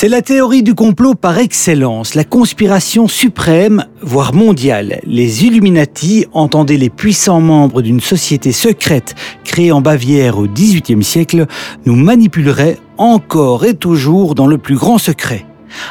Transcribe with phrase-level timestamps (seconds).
[0.00, 5.02] C'est la théorie du complot par excellence, la conspiration suprême, voire mondiale.
[5.04, 9.14] Les Illuminati, entendez les puissants membres d'une société secrète
[9.44, 11.44] créée en Bavière au XVIIIe siècle,
[11.84, 15.44] nous manipuleraient encore et toujours dans le plus grand secret.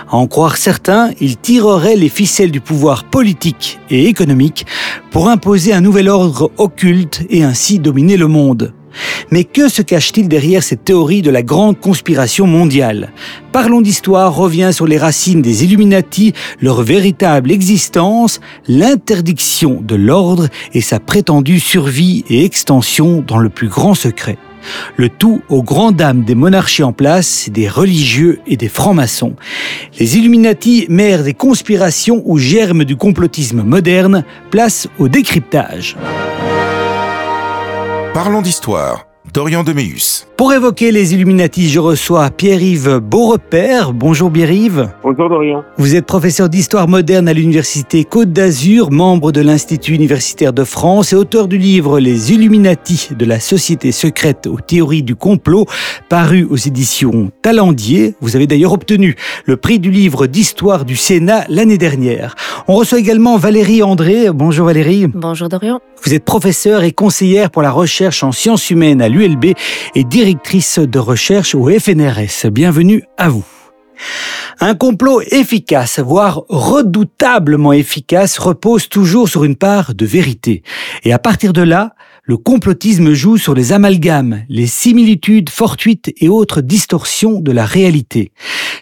[0.09, 4.65] À en croire certains, ils tireraient les ficelles du pouvoir politique et économique
[5.11, 8.73] pour imposer un nouvel ordre occulte et ainsi dominer le monde.
[9.31, 13.11] Mais que se cache-t-il derrière cette théorie de la grande conspiration mondiale?
[13.51, 20.81] Parlons d'histoire revient sur les racines des Illuminati, leur véritable existence, l'interdiction de l'ordre et
[20.81, 24.37] sa prétendue survie et extension dans le plus grand secret.
[24.97, 29.35] Le tout aux grandes dames des monarchies en place, des religieux et des francs-maçons.
[29.99, 35.95] Les Illuminati, mères des conspirations ou germes du complotisme moderne, place au décryptage.
[38.13, 39.08] Parlons d'histoire.
[39.33, 40.25] Dorian Deméus.
[40.37, 43.91] Pour évoquer les Illuminati, je reçois Pierre-Yves Beaurepaire.
[43.91, 44.89] Bonjour Pierre-Yves.
[45.03, 45.63] Bonjour Dorian.
[45.77, 51.11] Vous êtes professeur d'histoire moderne à l'Université Côte d'Azur, membre de l'Institut universitaire de France
[51.11, 55.65] et auteur du livre Les Illuminati de la société secrète aux théories du complot,
[56.07, 58.15] paru aux éditions Talendier.
[58.21, 62.35] Vous avez d'ailleurs obtenu le prix du livre d'histoire du Sénat l'année dernière.
[62.69, 64.31] On reçoit également Valérie André.
[64.31, 65.07] Bonjour Valérie.
[65.07, 65.81] Bonjour Dorian.
[66.03, 70.97] Vous êtes professeur et conseillère pour la recherche en sciences humaines à et directrice de
[70.97, 72.49] recherche au FNRS.
[72.51, 73.43] Bienvenue à vous.
[74.61, 80.63] Un complot efficace, voire redoutablement efficace, repose toujours sur une part de vérité.
[81.03, 81.95] Et à partir de là,
[82.29, 88.33] le complotisme joue sur les amalgames, les similitudes fortuites et autres distorsions de la réalité.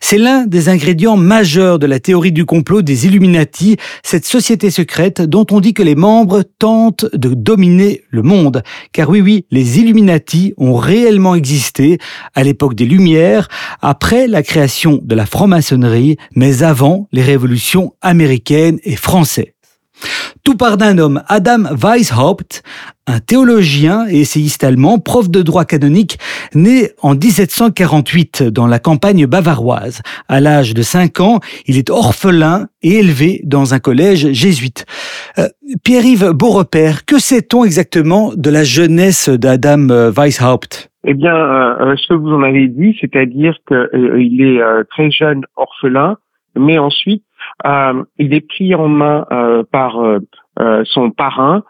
[0.01, 5.21] C'est l'un des ingrédients majeurs de la théorie du complot des Illuminati, cette société secrète
[5.21, 8.63] dont on dit que les membres tentent de dominer le monde.
[8.91, 11.99] Car oui, oui, les Illuminati ont réellement existé
[12.35, 13.47] à l'époque des Lumières,
[13.81, 19.53] après la création de la franc-maçonnerie, mais avant les révolutions américaines et françaises.
[20.43, 22.63] Tout part d'un homme, Adam Weishaupt,
[23.07, 26.17] un théologien et essayiste allemand, prof de droit canonique,
[26.53, 30.01] né en 1748 dans la campagne bavaroise.
[30.27, 34.85] À l'âge de 5 ans, il est orphelin et élevé dans un collège jésuite.
[35.39, 35.47] Euh,
[35.83, 40.89] Pierre-Yves Beaurepaire, que sait-on exactement de la jeunesse d'Adam Weishaupt?
[41.05, 45.43] Eh bien, euh, ce que vous en avez dit, c'est-à-dire qu'il est euh, très jeune
[45.55, 46.17] orphelin,
[46.57, 47.23] mais ensuite,
[47.65, 50.19] euh, il est pris en main euh, par euh,
[50.85, 51.63] son parrain,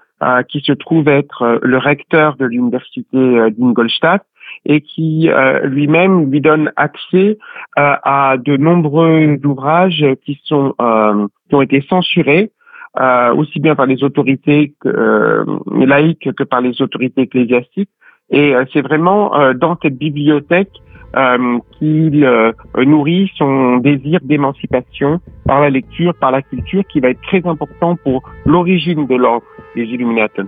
[0.50, 4.25] qui se trouve être le recteur de l'université d'Ingolstadt
[4.66, 5.29] et qui
[5.63, 7.38] lui-même lui donne accès
[7.75, 10.73] à de nombreux ouvrages qui sont
[11.50, 12.51] qui ont été censurés
[13.35, 17.91] aussi bien par les autorités laïques que par les autorités ecclésiastiques.
[18.29, 20.72] Et c'est vraiment dans cette bibliothèque
[21.17, 27.09] euh, qu'il euh, nourrit son désir d'émancipation par la lecture, par la culture, qui va
[27.09, 29.45] être très important pour l'origine de l'ordre
[29.75, 30.41] des Illuminati.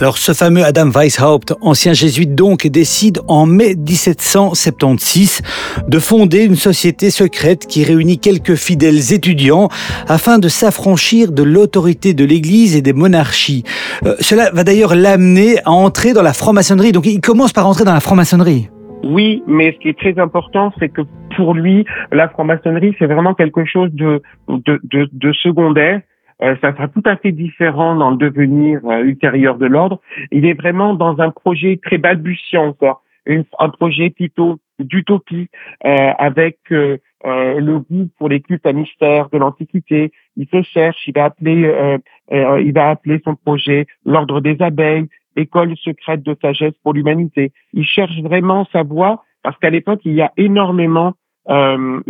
[0.00, 5.42] Alors ce fameux Adam Weishaupt, ancien jésuite donc, décide en mai 1776
[5.88, 9.66] de fonder une société secrète qui réunit quelques fidèles étudiants
[10.06, 13.64] afin de s'affranchir de l'autorité de l'Église et des monarchies.
[14.06, 16.92] Euh, cela va d'ailleurs l'amener à entrer dans la franc-maçonnerie.
[16.92, 18.70] Donc il commence par entrer dans la franc-maçonnerie.
[19.02, 21.02] Oui, mais ce qui est très important, c'est que
[21.36, 26.02] pour lui, la franc-maçonnerie, c'est vraiment quelque chose de, de, de, de secondaire
[26.40, 30.00] ça sera tout à fait différent dans le devenir euh, ultérieur de l'ordre.
[30.30, 35.48] Il est vraiment dans un projet très balbutiant encore, un projet plutôt d'utopie
[35.84, 40.12] euh, avec le goût pour les cultes à mystère de l'Antiquité.
[40.36, 41.98] Il se cherche, il va appeler,
[42.30, 47.52] il va appeler son projet l'ordre des abeilles, école secrète de sagesse pour l'humanité.
[47.72, 51.14] Il cherche vraiment sa voie parce qu'à l'époque il y a énormément
[51.50, 52.00] euh,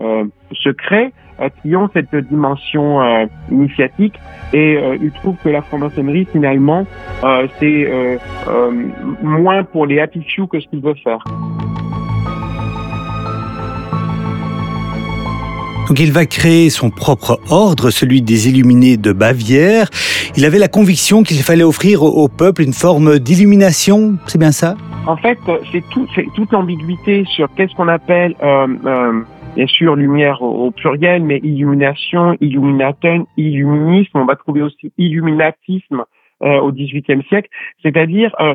[0.00, 0.24] euh, euh,
[0.62, 1.12] secret
[1.62, 4.14] qui ont cette dimension initiatique
[4.54, 6.86] et il trouve que la franc-maçonnerie finalement
[7.60, 8.18] c'est
[9.22, 11.22] moins pour les happy few que ce qu'il veut faire.
[15.88, 19.88] Donc il va créer son propre ordre, celui des Illuminés de Bavière.
[20.36, 24.74] Il avait la conviction qu'il fallait offrir au peuple une forme d'illumination, c'est bien ça?
[25.06, 25.38] En fait,
[25.70, 29.22] c'est tout, toute l'ambiguïté sur qu'est-ce qu'on appelle, euh, euh,
[29.56, 34.18] bien sûr, lumière au, pluriel, mais illumination, illuminaten, illuminisme.
[34.18, 36.04] On va trouver aussi illuminatisme
[36.42, 37.48] euh, au XVIIIe siècle.
[37.82, 38.54] C'est-à-dire, euh,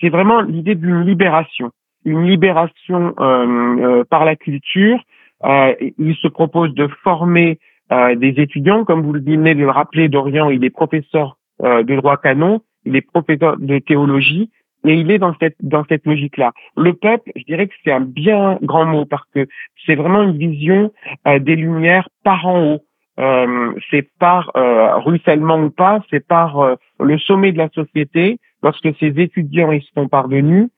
[0.00, 1.70] c'est vraiment l'idée d'une libération,
[2.06, 4.98] une libération euh, par la culture.
[5.44, 7.58] il se propose de former
[7.90, 12.60] des étudiants, comme vous venez de le rappeler, Dorian, il est professeur de droit canon,
[12.84, 14.50] il est professeur de théologie,
[14.84, 16.52] et il est dans cette dans cette logique-là.
[16.76, 19.46] Le peuple, je dirais que c'est un bien grand mot parce que
[19.86, 20.92] c'est vraiment une vision
[21.26, 22.80] euh, des lumières par en haut.
[23.18, 28.38] Euh, c'est par euh, ruissellement ou pas, c'est par euh, le sommet de la société,
[28.62, 30.68] lorsque ces étudiants y sont parvenus,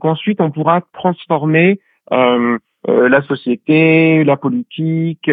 [0.00, 1.78] qu'ensuite on pourra transformer
[2.10, 5.30] la société, la politique,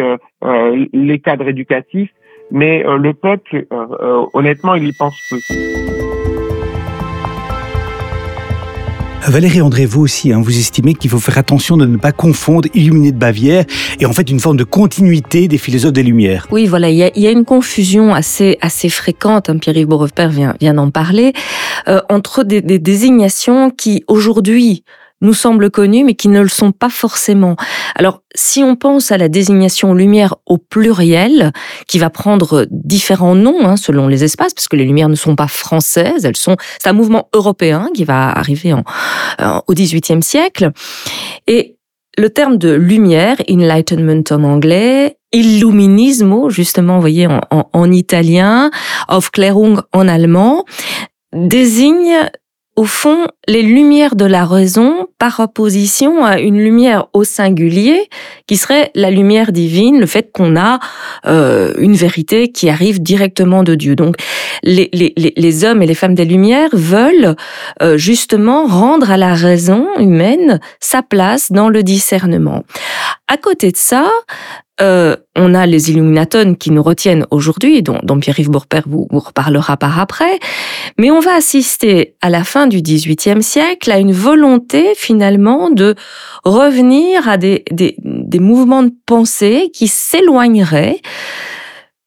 [0.92, 2.12] les cadres éducatifs.
[2.52, 3.66] Mais le peuple,
[4.34, 6.35] honnêtement, il y pense peu.
[9.28, 12.68] Valérie André, vous aussi, hein, vous estimez qu'il faut faire attention de ne pas confondre
[12.74, 13.64] Illuminé de Bavière
[13.98, 16.46] et en fait une forme de continuité des philosophes des Lumières.
[16.52, 19.88] Oui, voilà, il y a, une confusion assez assez fréquente, hein, Pierre-Yves
[20.30, 21.32] vient, vient d'en parler,
[21.88, 24.84] euh, entre des, des désignations qui aujourd'hui
[25.26, 27.56] nous semblent connus, mais qui ne le sont pas forcément.
[27.94, 31.52] Alors, si on pense à la désignation lumière au pluriel,
[31.86, 35.36] qui va prendre différents noms hein, selon les espaces, parce que les lumières ne sont
[35.36, 38.84] pas françaises, elles sont, c'est un mouvement européen qui va arriver en,
[39.66, 40.70] au XVIIIe siècle.
[41.46, 41.76] Et
[42.16, 48.70] le terme de lumière, enlightenment en anglais, illuminismo, justement, vous voyez, en, en, en italien,
[49.08, 50.64] Aufklärung en allemand,
[51.32, 52.30] désigne
[52.76, 58.08] au fond, les lumières de la raison par opposition à une lumière au singulier
[58.46, 60.78] qui serait la lumière divine, le fait qu'on a
[61.26, 63.96] euh, une vérité qui arrive directement de Dieu.
[63.96, 64.16] Donc
[64.62, 67.34] les, les, les hommes et les femmes des lumières veulent
[67.82, 72.62] euh, justement rendre à la raison humaine sa place dans le discernement.
[73.26, 74.06] À côté de ça,
[74.80, 79.98] euh, on a les Illuminatones qui nous retiennent aujourd'hui, dont, Pierre-Yves Bourpère vous, reparlera par
[79.98, 80.38] après,
[80.98, 85.94] mais on va assister à la fin du XVIIIe siècle à une volonté finalement de
[86.44, 87.96] revenir à des
[88.38, 91.00] mouvements de pensée qui s'éloigneraient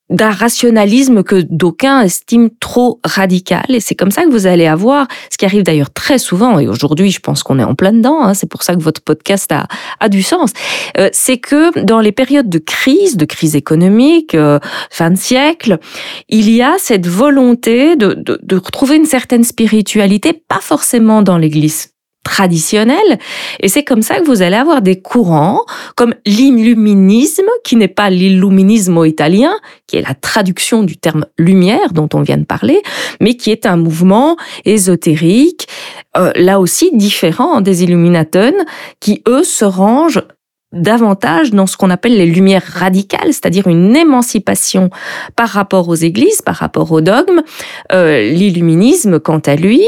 [0.09, 3.65] d'un rationalisme que d'aucuns estiment trop radical.
[3.69, 6.67] Et c'est comme ça que vous allez avoir, ce qui arrive d'ailleurs très souvent, et
[6.67, 9.51] aujourd'hui je pense qu'on est en plein dedans, hein, c'est pour ça que votre podcast
[9.51, 9.67] a,
[9.99, 10.51] a du sens,
[10.97, 14.59] euh, c'est que dans les périodes de crise, de crise économique, euh,
[14.89, 15.77] fin de siècle,
[16.27, 21.37] il y a cette volonté de, de, de retrouver une certaine spiritualité, pas forcément dans
[21.37, 21.88] l'Église
[22.23, 23.19] traditionnel.
[23.59, 28.09] Et c'est comme ça que vous allez avoir des courants comme l'illuminisme, qui n'est pas
[28.09, 29.53] l'illuminismo italien,
[29.87, 32.81] qui est la traduction du terme lumière dont on vient de parler,
[33.19, 35.67] mais qui est un mouvement ésotérique,
[36.17, 38.65] euh, là aussi différent des illuminatones,
[38.99, 40.21] qui eux se rangent
[40.71, 44.89] davantage dans ce qu'on appelle les lumières radicales, c'est-à-dire une émancipation
[45.35, 47.41] par rapport aux églises, par rapport aux dogmes.
[47.91, 49.81] Euh, L'illuminisme, quant à lui,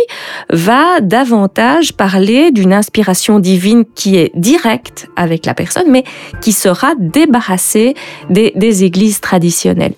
[0.49, 6.03] va davantage parler d'une inspiration divine qui est directe avec la personne, mais
[6.41, 7.93] qui sera débarrassée
[8.29, 9.93] des, des églises traditionnelles.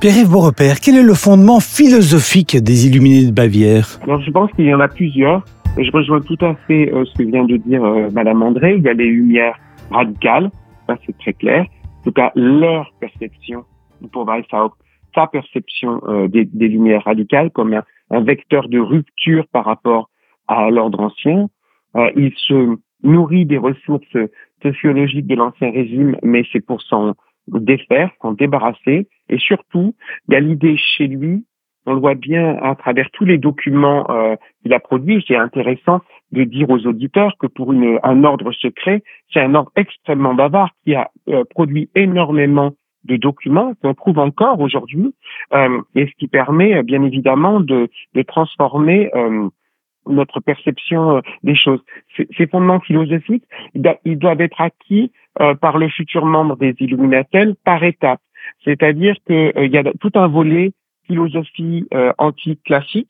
[0.00, 3.98] Pierre-Yves Beaurepaire, quel est le fondement philosophique des Illuminés de Bavière?
[4.02, 5.44] Alors, je pense qu'il y en a plusieurs.
[5.76, 8.76] Je rejoins tout à fait euh, ce que vient de dire euh, Madame André.
[8.76, 9.58] Il y a les lumières
[9.90, 10.52] radicales,
[10.86, 11.66] ça c'est très clair.
[12.00, 13.64] En tout cas, leur perception,
[14.12, 14.68] pour sa,
[15.16, 20.10] sa perception euh, des, des, lumières radicales comme un, un, vecteur de rupture par rapport
[20.46, 21.48] à l'ordre ancien.
[22.14, 24.16] il se nourrit des ressources
[24.62, 27.14] sociologiques de l'ancien régime, mais c'est pour s'en
[27.52, 29.08] défaire, s'en débarrasser.
[29.28, 29.94] Et surtout,
[30.28, 31.44] il y a l'idée chez lui,
[31.86, 35.24] on le voit bien à travers tous les documents euh, qu'il a produits.
[35.26, 36.00] C'est intéressant
[36.32, 39.02] de dire aux auditeurs que pour une, un ordre secret,
[39.32, 42.72] c'est un ordre extrêmement bavard qui a euh, produit énormément
[43.04, 45.14] de documents qu'on trouve encore aujourd'hui,
[45.54, 49.48] euh, et ce qui permet bien évidemment de, de transformer euh,
[50.08, 51.80] notre perception euh, des choses.
[52.36, 53.44] Ces fondements philosophiques,
[54.04, 58.20] ils doivent être acquis euh, par le futur membre des Illuminatels par étapes.
[58.64, 60.72] C'est-à-dire qu'il euh, y a tout un volet
[61.06, 61.88] philosophie
[62.18, 63.08] antique classique,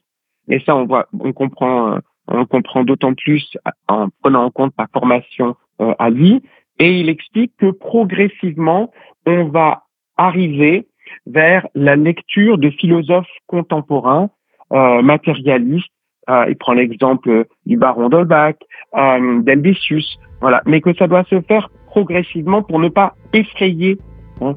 [0.48, 3.56] et ça on voit, on comprend, on comprend d'autant plus
[3.88, 5.56] en prenant en compte sa formation
[5.98, 6.40] à lui.
[6.78, 8.92] Et il explique que progressivement,
[9.26, 9.82] on va
[10.16, 10.86] arriver
[11.26, 14.30] vers la lecture de philosophes contemporains,
[14.72, 15.88] euh, matérialistes,
[16.28, 18.56] euh, il prend l'exemple du baron d'Holbach,
[18.97, 20.62] euh, d'Helvétius, voilà.
[20.66, 23.99] Mais que ça doit se faire progressivement pour ne pas effrayer
[24.40, 24.54] hein,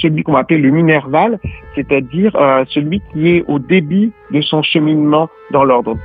[0.00, 1.38] celui qu'on va appeler le minerval,
[1.74, 5.96] c'est-à-dire euh, celui qui est au début de son cheminement dans l'ordre.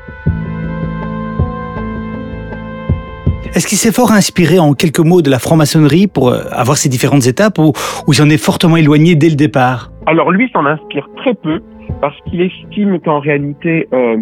[3.55, 6.89] Est-ce qu'il s'est fort inspiré en quelques mots de la franc-maçonnerie pour euh, avoir ces
[6.89, 7.71] différentes étapes ou,
[8.05, 9.91] ou s'en est fortement éloigné dès le départ?
[10.07, 11.61] Alors lui s'en inspire très peu
[12.01, 14.17] parce qu'il estime qu'en réalité euh,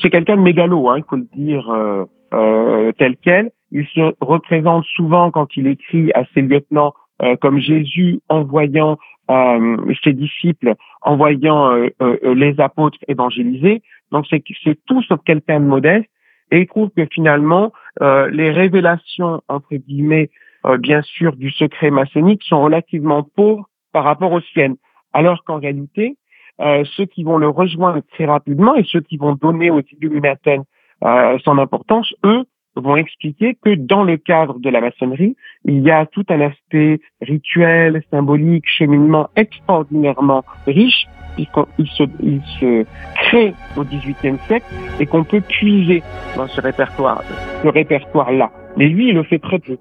[0.00, 3.50] c'est quelqu'un de mégalo, hein, il faut le dire euh, euh, tel quel.
[3.70, 6.94] Il se représente souvent quand il écrit à ses lieutenants
[7.40, 8.96] comme Jésus envoyant
[9.28, 11.74] ses disciples, envoyant
[12.22, 13.82] les apôtres évangéliser.
[14.12, 14.42] Donc c'est
[14.86, 16.08] tout sauf quelqu'un de modeste.
[16.50, 20.30] Et il trouve que finalement, les révélations, entre guillemets,
[20.78, 24.76] bien sûr, du secret maçonnique sont relativement pauvres par rapport aux siennes.
[25.12, 26.16] Alors qu'en réalité,
[26.60, 30.62] euh, ceux qui vont le rejoindre très rapidement et ceux qui vont donner aux Illuminaten
[31.04, 32.44] euh, son importance, eux,
[32.76, 37.00] vont expliquer que dans le cadre de la maçonnerie, il y a tout un aspect
[37.20, 41.06] rituel, symbolique, cheminement extraordinairement riche
[41.38, 42.84] il se, il se
[43.14, 44.66] crée au XVIIIe siècle
[44.98, 46.02] et qu'on peut puiser
[46.36, 47.22] dans ce répertoire,
[47.62, 48.50] ce répertoire-là.
[48.76, 49.78] Mais lui, il le fait très peu.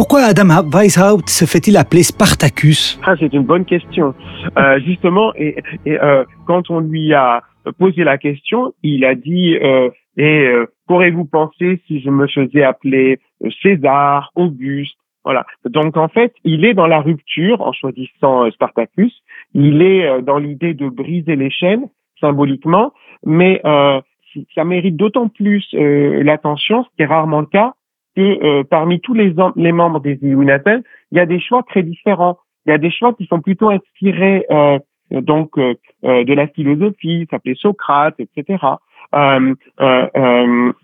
[0.00, 2.98] Pourquoi Adam Weishaupt se fait-il appeler Spartacus?
[3.04, 4.14] Ah, C'est une bonne question.
[4.56, 5.56] Euh, justement, et,
[5.88, 7.42] euh, quand on lui a
[7.78, 12.62] posé la question, il a dit euh, Et euh, qu'aurez-vous pensé si je me faisais
[12.62, 14.96] appeler euh, César, Auguste?
[15.22, 15.44] Voilà.
[15.66, 19.12] Donc en fait, il est dans la rupture en choisissant euh, Spartacus.
[19.52, 21.88] Il est dans l'idée de briser les chaînes
[22.22, 22.94] symboliquement,
[23.26, 23.60] mais
[24.54, 27.74] ça mérite d'autant plus l'attention, ce qui est rarement le cas,
[28.16, 29.32] que euh, parmi tous les,
[29.72, 30.70] membres des Illuminati,
[31.12, 32.38] il y a des choix très différents.
[32.66, 34.78] Il y a des choix qui sont plutôt inspirés euh,
[35.12, 38.58] donc euh, de la philosophie, s'appelait Socrate, etc.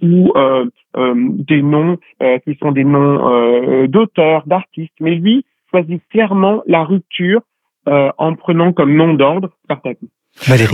[0.02, 0.32] ou
[0.98, 1.98] des noms
[2.44, 4.94] qui sont des noms d'auteurs, d'artistes.
[5.00, 7.42] Mais lui choisit clairement la rupture
[7.86, 10.08] en prenant comme nom d'ordre Spartacus.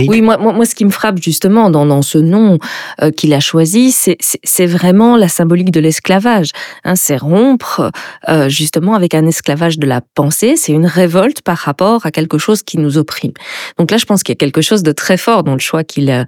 [0.07, 2.59] Oui, moi, moi, ce qui me frappe justement dans, dans ce nom
[3.01, 6.51] euh, qu'il a choisi, c'est vraiment la symbolique de l'esclavage.
[6.83, 7.91] Hein, c'est rompre
[8.29, 12.37] euh, justement avec un esclavage de la pensée, c'est une révolte par rapport à quelque
[12.37, 13.31] chose qui nous opprime.
[13.77, 15.83] Donc là, je pense qu'il y a quelque chose de très fort dans le choix
[15.83, 16.25] qu'il euh,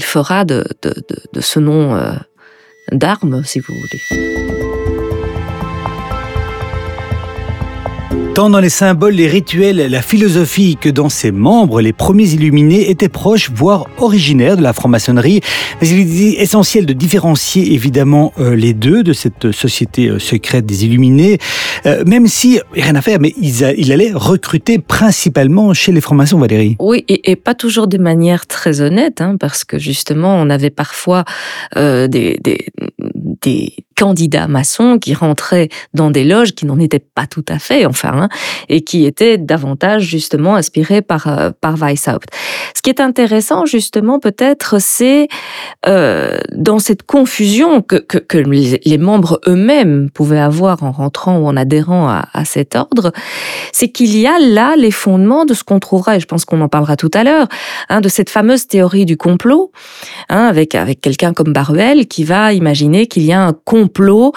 [0.00, 0.94] fera de, de,
[1.32, 1.98] de, ce nom
[2.92, 4.63] d'arme, si vous voulez.
[8.34, 12.90] Tant dans les symboles, les rituels, la philosophie que dans ses membres, les premiers illuminés
[12.90, 15.40] étaient proches, voire originaires de la franc-maçonnerie.
[15.80, 20.66] Mais il est essentiel de différencier évidemment euh, les deux de cette société euh, secrète
[20.66, 21.38] des illuminés,
[21.86, 26.74] euh, même si, rien à faire, mais il, allait recruter principalement chez les francs-maçons, Valérie.
[26.80, 31.24] Oui, et, pas toujours de manière très honnête, hein, parce que justement, on avait parfois
[31.76, 32.66] des, des,
[33.42, 37.86] des candidats maçons qui rentraient dans des loges qui n'en étaient pas tout à fait,
[37.86, 38.28] enfin, hein,
[38.68, 42.28] et qui étaient davantage justement inspirés par euh, par Weishaupt.
[42.74, 45.28] Ce qui est intéressant justement peut-être, c'est
[45.86, 51.56] euh, dans cette confusion que, que, les membres eux-mêmes pouvaient avoir en rentrant ou en
[51.56, 53.12] adhérant à, à cet ordre,
[53.72, 56.60] c'est qu'il y a là les fondements de ce qu'on trouvera, et je pense qu'on
[56.60, 57.46] en parlera tout à l'heure,
[57.88, 59.72] hein, de cette fameuse théorie du complot,
[60.28, 64.32] hein, avec avec quelqu'un comme Baruel qui va imaginer qu'il y a un complot complot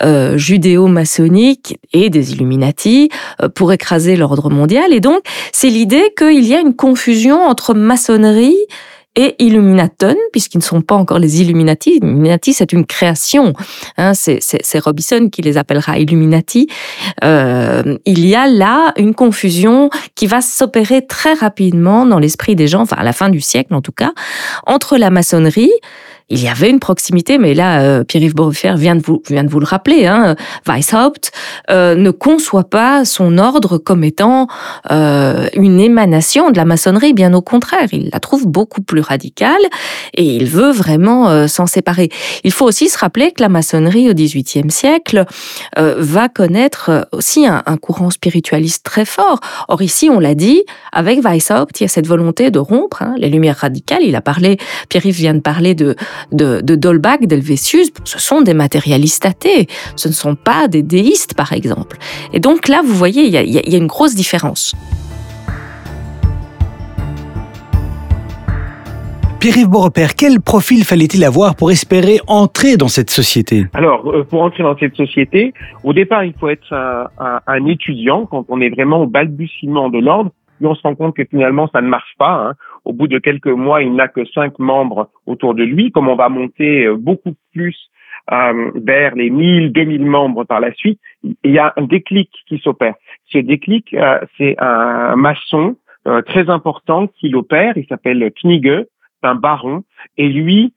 [0.00, 3.08] euh, judéo-maçonnique et des Illuminati
[3.42, 4.92] euh, pour écraser l'ordre mondial.
[4.92, 8.56] Et donc, c'est l'idée qu'il y a une confusion entre maçonnerie
[9.14, 11.96] et Illuminaton, puisqu'ils ne sont pas encore les Illuminati.
[11.96, 13.52] Illuminati, c'est une création.
[13.98, 16.68] Hein, c'est Robinson qui les appellera Illuminati.
[17.22, 22.68] Euh, il y a là une confusion qui va s'opérer très rapidement dans l'esprit des
[22.68, 24.12] gens, enfin à la fin du siècle en tout cas,
[24.66, 25.72] entre la maçonnerie,
[26.32, 29.50] il y avait une proximité, mais là, euh, Pierre-Yves Beaurefer vient de vous vient de
[29.50, 30.06] vous le rappeler.
[30.06, 30.34] Hein,
[30.66, 31.30] Weishaupt
[31.70, 34.46] euh, ne conçoit pas son ordre comme étant
[34.90, 37.12] euh, une émanation de la maçonnerie.
[37.12, 39.60] Bien au contraire, il la trouve beaucoup plus radicale
[40.14, 42.08] et il veut vraiment s'en séparer.
[42.44, 45.26] Il faut aussi se rappeler que la maçonnerie au XVIIIe siècle
[45.76, 49.40] va connaître aussi un, un, courant spiritualiste très fort.
[49.68, 50.62] Or ici, on l'a dit,
[50.92, 54.02] avec Weishaupt, il y a cette volonté de rompre hein, les lumières radicales.
[54.02, 54.56] Il a parlé,
[54.88, 55.96] Pierre-Yves vient de parler de
[56.30, 61.34] de, de Dolbach, d'Helvétius, ce sont des matérialistes athées, ce ne sont pas des déistes
[61.34, 61.96] par exemple.
[62.32, 64.74] Et donc là, vous voyez, il y a, une grosse différence.
[69.40, 73.66] Pierre-Yves Beaurepaire, quel profil fallait-il avoir pour espérer entrer dans cette société?
[73.74, 75.52] Alors, euh, pour entrer dans cette société,
[75.82, 76.72] au départ, il faut être
[77.18, 80.30] un étudiant quand on est vraiment au balbutiement de l'ordre
[80.66, 82.32] on se rend compte que finalement, ça ne marche pas.
[82.32, 82.54] Hein.
[82.84, 85.92] Au bout de quelques mois, il n'a que cinq membres autour de lui.
[85.92, 87.76] Comme on va monter euh, beaucoup plus
[88.32, 92.58] euh, vers les 1000, 2000 membres par la suite, il y a un déclic qui
[92.58, 92.94] s'opère.
[93.26, 95.76] Ce déclic, euh, c'est un maçon
[96.26, 97.76] très important qui l'opère.
[97.76, 98.86] Il s'appelle Knige,
[99.22, 99.84] un baron,
[100.16, 100.74] et lui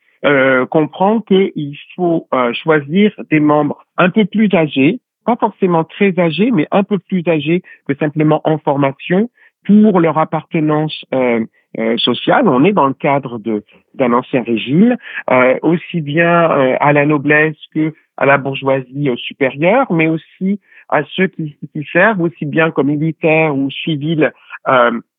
[0.69, 6.67] comprend qu'il faut choisir des membres un peu plus âgés, pas forcément très âgés, mais
[6.69, 9.31] un peu plus âgés que simplement en formation,
[9.65, 11.45] pour leur appartenance euh,
[11.77, 12.47] euh, sociale.
[12.47, 13.63] On est dans le cadre de
[13.95, 14.95] d'un ancien régime,
[15.29, 21.03] euh, aussi bien euh, à la noblesse que à la bourgeoisie supérieure, mais aussi à
[21.15, 24.31] ceux qui, qui servent aussi bien comme militaires ou civils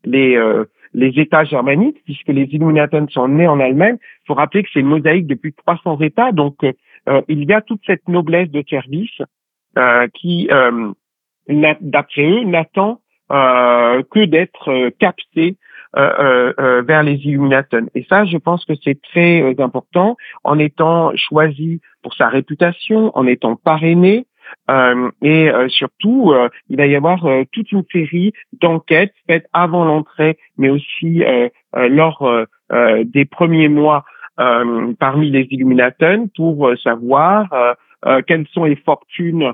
[0.04, 0.38] les
[0.94, 3.98] les États germaniques, puisque les Illuminaten sont nés en Allemagne.
[4.00, 6.56] Il faut rappeler que c'est une mosaïque depuis 300 États, donc
[7.28, 9.20] il y a toute cette noblesse de service
[10.14, 10.48] qui,
[11.48, 15.56] d'après eux, n'attend euh, que d'être euh, capté
[15.96, 17.86] euh, euh, vers les Illuminatons.
[17.94, 23.26] Et ça, je pense que c'est très important en étant choisi pour sa réputation, en
[23.26, 24.26] étant parrainé.
[25.22, 26.32] et surtout,
[26.68, 31.24] il va y avoir toute une série d'enquêtes faites avant l'entrée, mais aussi
[31.74, 34.04] lors des premiers mois
[34.36, 37.48] parmi les Illuminatons pour savoir
[38.28, 39.52] quelles sont les fortunes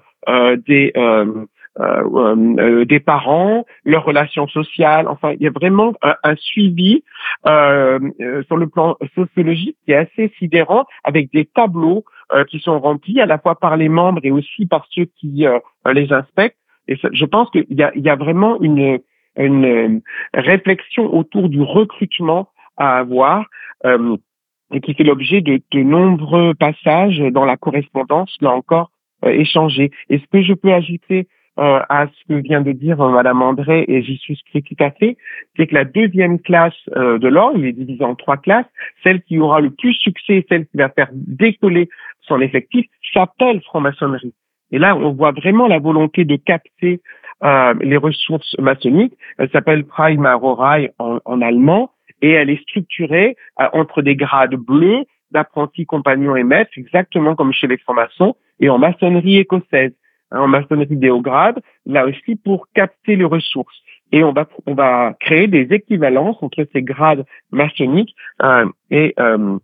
[0.66, 1.46] des euh, euh,
[1.78, 5.08] des parents, leurs relations sociales.
[5.08, 7.02] Enfin, il y a vraiment un, suivi
[7.46, 7.98] euh,
[8.46, 12.04] sur le plan sociologique qui est assez sidérant, avec des tableaux
[12.48, 15.44] qui sont remplis à la fois par les membres et aussi par ceux qui
[15.92, 16.56] les inspectent.
[16.88, 19.00] Et je pense qu'il y a, il y a vraiment une,
[19.36, 20.02] une
[20.34, 23.46] réflexion autour du recrutement à avoir.
[23.84, 28.90] et qui fait l'objet de, de nombreux passages dans la correspondance, là encore,
[29.26, 29.90] échangés.
[30.08, 31.28] Et ce que je peux ajouter
[31.58, 34.90] euh, à ce que vient de dire euh, Madame André, et j'y souscris tout à
[34.90, 35.16] fait,
[35.56, 38.66] c'est que la deuxième classe euh, de l'ordre, il est divisé en trois classes,
[39.02, 41.88] celle qui aura le plus succès, celle qui va faire décoller
[42.22, 44.32] son effectif, s'appelle franc-maçonnerie.
[44.70, 47.02] Et là, on voit vraiment la volonté de capter
[47.44, 49.14] euh, les ressources maçonniques.
[49.36, 51.90] Elle s'appelle Primarorai en, en allemand,
[52.22, 57.66] et elle est structurée entre des grades bleus d'apprentis, compagnons et maîtres, exactement comme chez
[57.66, 59.92] les francs-maçons, et en maçonnerie écossaise.
[60.34, 63.76] En maçonnerie déograde, là aussi pour capter les ressources.
[64.12, 69.58] Et on va, on va créer des équivalences entre ces grades maçonniques euh, et euh,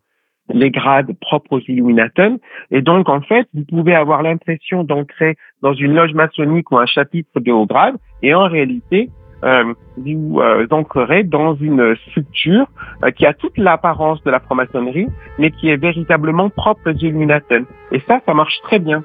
[0.50, 2.38] les grades propres aux Illuminatons.
[2.70, 6.86] Et donc, en fait, vous pouvez avoir l'impression d'entrer dans une loge maçonnique ou un
[6.86, 9.10] chapitre de haut grade, et en réalité,
[9.44, 12.66] euh, vous euh, entrerez dans une structure
[13.04, 15.06] euh, qui a toute l'apparence de la franc-maçonnerie,
[15.38, 17.66] mais qui est véritablement propre aux Illuminatons.
[17.92, 19.04] Et ça, ça marche très bien.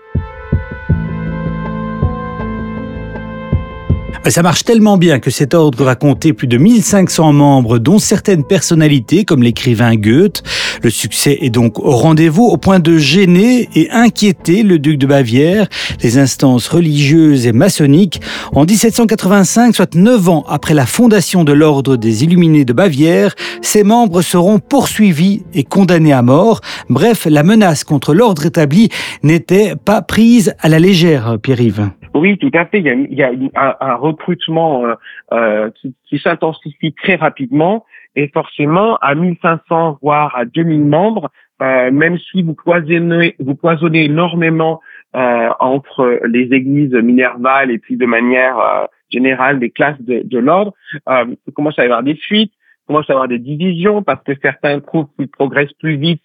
[4.29, 8.45] Ça marche tellement bien que cet ordre va compter plus de 1500 membres, dont certaines
[8.45, 10.43] personnalités comme l'écrivain Goethe.
[10.81, 15.07] Le succès est donc au rendez-vous au point de gêner et inquiéter le duc de
[15.07, 15.67] Bavière,
[16.01, 18.21] les instances religieuses et maçonniques.
[18.53, 23.83] En 1785, soit neuf ans après la fondation de l'ordre des Illuminés de Bavière, ses
[23.83, 26.62] membres seront poursuivis et condamnés à mort.
[26.89, 28.89] Bref, la menace contre l'ordre établi
[29.21, 31.89] n'était pas prise à la légère, Pierre-Yves.
[32.13, 32.80] Oui, tout à fait.
[32.80, 34.95] Il y a, il y a un, un, recrutement euh,
[35.34, 41.91] euh, qui, qui s'intensifie très rapidement et forcément à 1500 voire à 2000 membres, euh,
[41.91, 44.82] même si vous cloisonnez, vous cloisonnez énormément
[45.15, 50.38] euh, entre les églises minervales et puis de manière euh, générale des classes de, de
[50.38, 50.73] l'ordre,
[51.10, 54.04] euh, il commence à y avoir des fuites, il commence à y avoir des divisions
[54.04, 56.21] parce que certains trouvent qu'ils progressent plus vite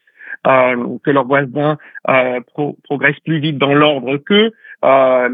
[0.47, 4.53] euh, que leurs voisins euh, pro progressent plus vite dans l'ordre qu'eux.
[4.85, 5.29] Euh,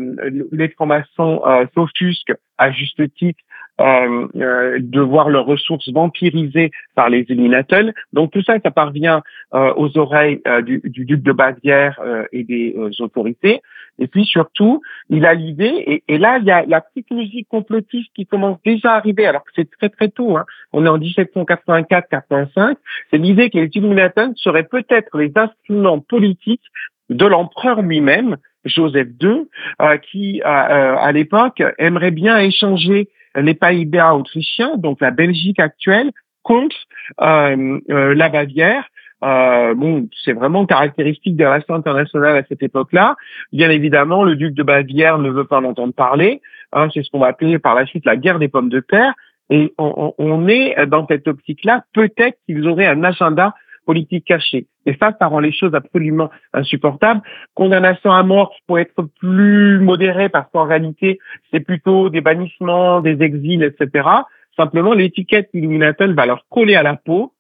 [0.53, 3.41] les francs-maçons euh, s'offusquent à juste titre
[3.81, 7.93] euh, euh, de voir leurs ressources vampirisées par les Illuminatels.
[8.13, 9.21] Donc tout ça, ça parvient
[9.53, 13.63] euh, aux oreilles euh, du, du, duc de Bavière et des autorités.
[13.99, 14.81] Et puis surtout,
[15.11, 18.93] il a l'idée, et, et, là, il y a la musique complotiste qui commence déjà
[18.93, 20.45] à arriver, alors que c'est très très tôt, hein.
[20.73, 22.77] on est en 1784-85,
[23.11, 26.65] c'est l'idée que les Illuminatels seraient peut-être les instruments politiques
[27.11, 29.49] de l'empereur lui-même, Joseph II,
[29.83, 36.11] euh, qui euh, à l'époque aimerait bien échanger les Pays-Bas autrichiens, donc la Belgique actuelle,
[36.45, 36.77] contre
[37.21, 38.85] euh, euh, la Bavière.
[39.25, 43.17] Euh, bon, c'est vraiment caractéristique des relations internationales à cette époque-là.
[43.53, 46.43] Bien évidemment, le duc de Bavière ne veut pas en entendre parler.
[46.73, 49.15] Hein, c'est ce qu'on va appeler par la suite la guerre des pommes de terre.
[49.51, 51.85] Et on, on est dans cette optique-là.
[51.93, 54.67] Peut-être qu'ils auraient un agenda politique cachée.
[54.87, 57.23] Et ça, ça rend les choses absolument insupportables.
[57.55, 61.19] Condamnation à mort pour être plus modéré parce qu'en réalité,
[61.51, 64.09] c'est plutôt des bannissements, des exils, etc.
[64.57, 67.33] Simplement, l'étiquette Illuminatel va leur coller à la peau.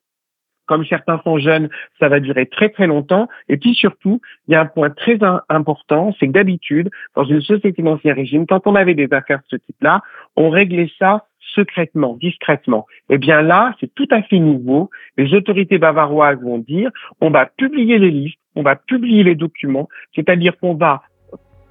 [0.66, 1.68] Comme certains sont jeunes,
[2.00, 3.28] ça va durer très très longtemps.
[3.48, 5.18] Et puis surtout, il y a un point très
[5.50, 9.44] important, c'est que d'habitude, dans une société d'ancien régime, quand on avait des affaires de
[9.48, 10.00] ce type-là,
[10.36, 12.86] on réglait ça secrètement, discrètement.
[13.10, 14.90] Eh bien là, c'est tout à fait nouveau.
[15.16, 19.88] Les autorités bavaroises vont dire, on va publier les listes, on va publier les documents,
[20.14, 21.02] c'est-à-dire qu'on va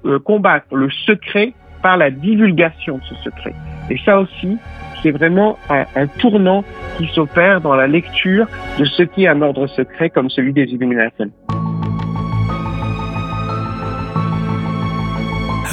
[0.06, 3.54] euh, combattre le secret par la divulgation de ce secret.
[3.90, 4.58] Et ça aussi,
[5.02, 6.64] c'est vraiment un, tournant
[6.98, 8.48] qui s'opère dans la lecture
[8.80, 11.24] de ce qui est un ordre secret comme celui des Illuminati.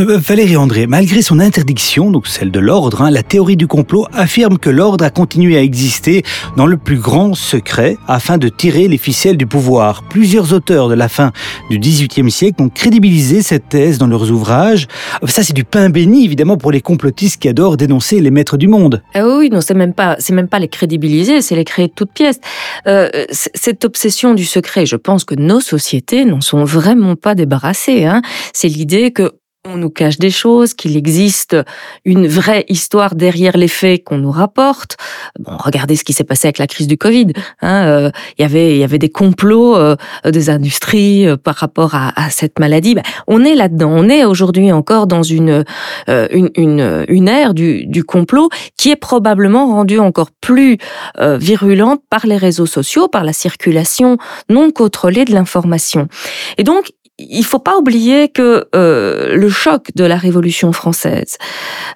[0.03, 4.57] Valérie André, malgré son interdiction, donc celle de l'ordre, hein, la théorie du complot affirme
[4.57, 6.23] que l'ordre a continué à exister
[6.57, 10.03] dans le plus grand secret afin de tirer les ficelles du pouvoir.
[10.09, 11.33] Plusieurs auteurs de la fin
[11.69, 14.87] du XVIIIe siècle ont crédibilisé cette thèse dans leurs ouvrages.
[15.27, 18.69] Ça, c'est du pain béni, évidemment, pour les complotistes qui adorent dénoncer les maîtres du
[18.69, 19.03] monde.
[19.15, 21.93] Ah oui, non, c'est même pas, c'est même pas les crédibiliser, c'est les créer de
[21.93, 22.41] toutes pièces.
[22.87, 28.07] Euh, cette obsession du secret, je pense que nos sociétés n'en sont vraiment pas débarrassées.
[28.07, 28.23] Hein.
[28.55, 29.33] C'est l'idée que
[29.69, 31.55] on nous cache des choses, qu'il existe
[32.07, 34.97] une vraie histoire derrière les faits qu'on nous rapporte.
[35.39, 37.27] Bon, regardez ce qui s'est passé avec la crise du Covid.
[37.61, 41.95] Hein, euh, y avait, il y avait des complots euh, des industries euh, par rapport
[41.95, 42.95] à, à cette maladie.
[42.95, 43.91] Ben, on est là-dedans.
[43.93, 45.65] On est aujourd'hui encore dans une,
[46.09, 50.79] euh, une, une, une ère du, du complot qui est probablement rendue encore plus
[51.19, 54.17] virulente par les réseaux sociaux, par la circulation
[54.49, 56.09] non contrôlée de l'information.
[56.57, 56.93] Et donc,
[57.29, 61.37] il faut pas oublier que euh, le choc de la Révolution française,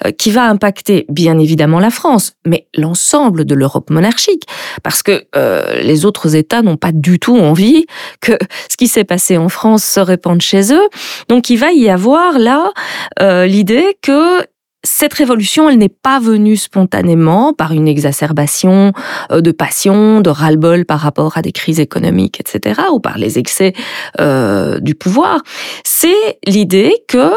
[0.04, 4.44] euh, qui va impacter bien évidemment la France, mais l'ensemble de l'Europe monarchique,
[4.82, 7.86] parce que euh, les autres États n'ont pas du tout envie
[8.20, 8.32] que
[8.68, 10.88] ce qui s'est passé en France se répande chez eux.
[11.28, 12.72] Donc il va y avoir là
[13.20, 14.40] euh, l'idée que
[14.84, 18.92] cette révolution, elle n'est pas venue spontanément par une exacerbation
[19.32, 23.38] euh, de passion, de ras-le-bol par rapport à des crises économiques, etc., ou par les
[23.38, 23.72] excès
[24.20, 25.40] euh, du pouvoir.
[25.84, 27.32] C'est l'idée que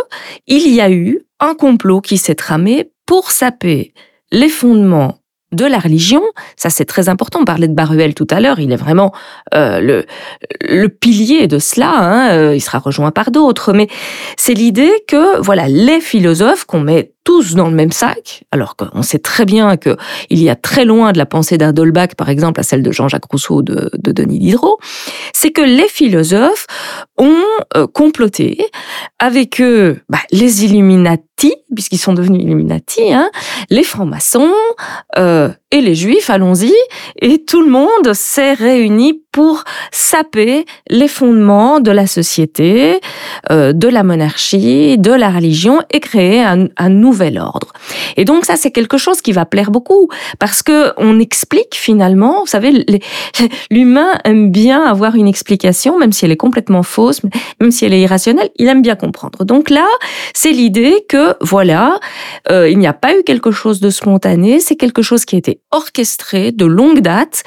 [0.46, 3.94] il y a eu un complot qui s'est tramé pour saper
[4.32, 5.20] les fondements
[5.54, 6.22] de la religion,
[6.58, 7.40] ça c'est très important.
[7.42, 9.14] On parlait de Baruel tout à l'heure, il est vraiment
[9.54, 10.06] euh, le,
[10.62, 11.90] le pilier de cela.
[11.90, 13.88] Hein, euh, il sera rejoint par d'autres, mais
[14.36, 19.02] c'est l'idée que voilà les philosophes qu'on met tous dans le même sac, alors qu'on
[19.02, 19.98] sait très bien que
[20.30, 21.74] il y a très loin de la pensée d'un
[22.16, 24.80] par exemple, à celle de Jean-Jacques Rousseau, de, de Denis Diderot,
[25.34, 26.68] c'est que les philosophes
[27.18, 27.44] ont
[27.76, 28.66] euh, comploté
[29.20, 33.30] avec eux bah, les Illuminati, puisqu'ils sont devenus Illuminati, hein,
[33.70, 34.54] les francs-maçons
[35.18, 36.74] euh, et les juifs, allons-y,
[37.22, 43.00] et tout le monde s'est réuni pour saper les fondements de la société,
[43.52, 47.72] euh, de la monarchie, de la religion et créer un, nouvel ordre.
[48.16, 52.40] Et donc ça, c'est quelque chose qui va plaire beaucoup parce que on explique finalement,
[52.40, 52.84] vous savez,
[53.70, 57.22] l'humain aime bien avoir une explication, même si elle est complètement fausse,
[57.62, 59.46] même si elle est irrationnelle, il aime bien comprendre.
[59.46, 59.86] Donc là,
[60.34, 62.00] c'est l'idée que voilà,
[62.50, 65.38] euh, il n'y a pas eu quelque chose de spontané, c'est quelque chose qui a
[65.38, 67.44] été orchestré de longue date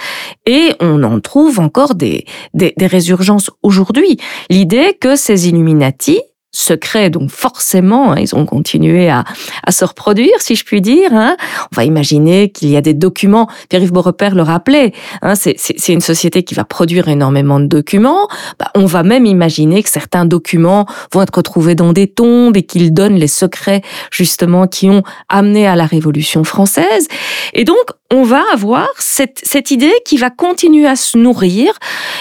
[0.47, 4.19] et on en trouve encore des, des, des résurgences aujourd'hui.
[4.49, 6.21] L'idée que ces Illuminati,
[6.53, 9.25] secret, donc forcément, hein, ils ont continué à,
[9.65, 11.11] à, se reproduire, si je puis dire.
[11.13, 11.37] Hein.
[11.73, 16.01] On va imaginer qu'il y a des documents, Pierre-Yves Beaurepaire le rappelait, hein, c'est une
[16.01, 18.29] société qui va produire énormément de documents.
[18.59, 22.65] Bah, on va même imaginer que certains documents vont être retrouvés dans des tombes et
[22.65, 27.07] qu'ils donnent les secrets, justement, qui ont amené à la Révolution française.
[27.53, 27.77] Et donc,
[28.11, 31.73] on va avoir cette, idée qui va continuer à se nourrir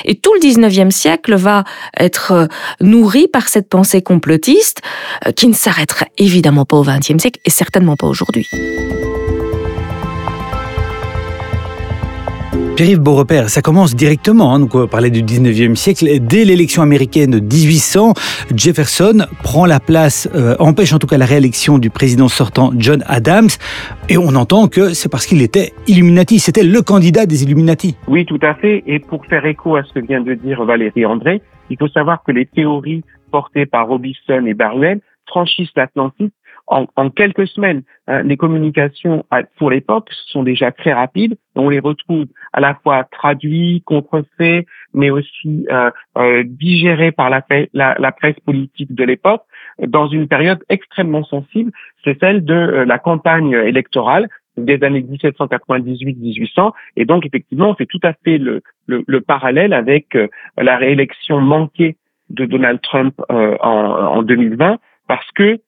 [0.06, 1.64] et tout le 19e siècle va
[1.98, 2.48] être euh,
[2.80, 4.82] nourri par cette pensée complotiste
[5.26, 8.48] euh, qui ne s'arrêtera évidemment pas au 20e siècle et certainement pas aujourd'hui.
[12.80, 16.08] Pierre-Yves Beaurepaire, ça commence directement, hein, donc on parlait du 19e siècle.
[16.22, 18.14] Dès l'élection américaine de 1800,
[18.56, 23.04] Jefferson prend la place, euh, empêche en tout cas la réélection du président sortant John
[23.06, 23.50] Adams,
[24.08, 27.98] et on entend que c'est parce qu'il était Illuminati, c'était le candidat des Illuminati.
[28.08, 31.06] Oui, tout à fait, et pour faire écho à ce que vient de dire Valérie
[31.06, 36.34] André, il faut savoir que les théories portées par Robinson et Baruel franchissent l'Atlantique
[36.70, 37.84] en, en, quelques semaines.
[38.08, 39.26] Hein, les communications
[39.58, 41.38] pour l'époque sont déjà très rapides.
[41.56, 47.44] On les retrouve à la fois traduits, contrefaits, mais aussi euh, euh, digérés par la,
[47.74, 49.44] la, la, presse politique de l'époque
[49.86, 51.72] dans une période extrêmement sensible.
[52.04, 56.72] C'est celle de euh, la campagne électorale des années 1798-1800.
[56.98, 60.28] Et donc, effectivement, on fait tout à fait le, le, le parallèle avec euh,
[60.58, 61.98] la réélection manquée
[62.30, 64.78] de Donald Trump en, en 2020
[65.08, 65.60] parce que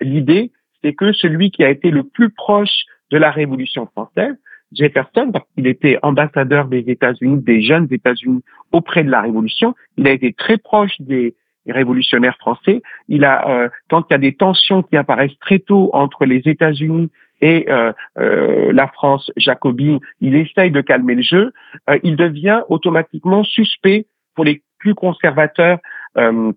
[0.00, 0.50] l'idée,
[0.82, 4.36] c'est que celui qui a été le plus proche de la Révolution française,
[4.72, 10.06] Jefferson, parce qu'il était ambassadeur des États-Unis, des jeunes États-Unis auprès de la Révolution, il
[10.06, 11.34] a été très proche des,
[11.68, 12.82] révolutionnaires français.
[13.06, 16.42] Il a, euh, quand il y a des tensions qui apparaissent très tôt entre les
[16.44, 17.08] États-Unis
[17.40, 21.52] et euh, euh, la France jacobine, il essaye de calmer le jeu.
[21.88, 25.78] Euh, il devient automatiquement suspect pour les plus conservateurs
[26.16, 26.52] euh,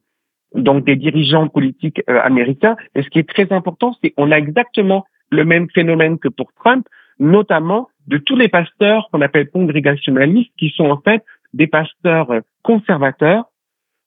[0.55, 2.75] donc des dirigeants politiques euh, américains.
[2.95, 6.51] Et ce qui est très important, c'est qu'on a exactement le même phénomène que pour
[6.53, 6.87] Trump.
[7.17, 12.29] notamment de tous les pasteurs qu'on appelle congrégationalistes, qui sont en fait des pasteurs
[12.61, 13.45] conservateurs,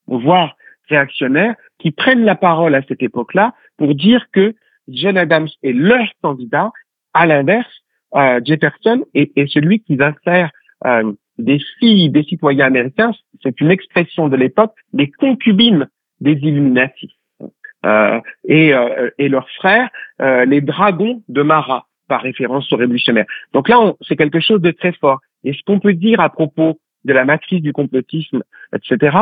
[0.07, 0.57] voire
[0.89, 4.55] réactionnaires, qui prennent la parole à cette époque-là pour dire que
[4.89, 6.71] John Adams est leur candidat.
[7.15, 7.73] À l'inverse,
[8.15, 10.51] euh, Jefferson est, est, celui qui faire
[10.87, 15.89] euh, des filles des citoyens américains, c'est une expression de l'époque, des concubines
[16.21, 17.15] des Illuminati.
[17.87, 19.89] Euh, et, euh, et leurs frères,
[20.21, 23.27] euh, les dragons de Marat, par référence aux révolutionnaires.
[23.53, 25.21] Donc là, c'est quelque chose de très fort.
[25.45, 28.43] Et ce qu'on peut dire à propos de la matrice du complotisme,
[28.75, 29.17] etc.,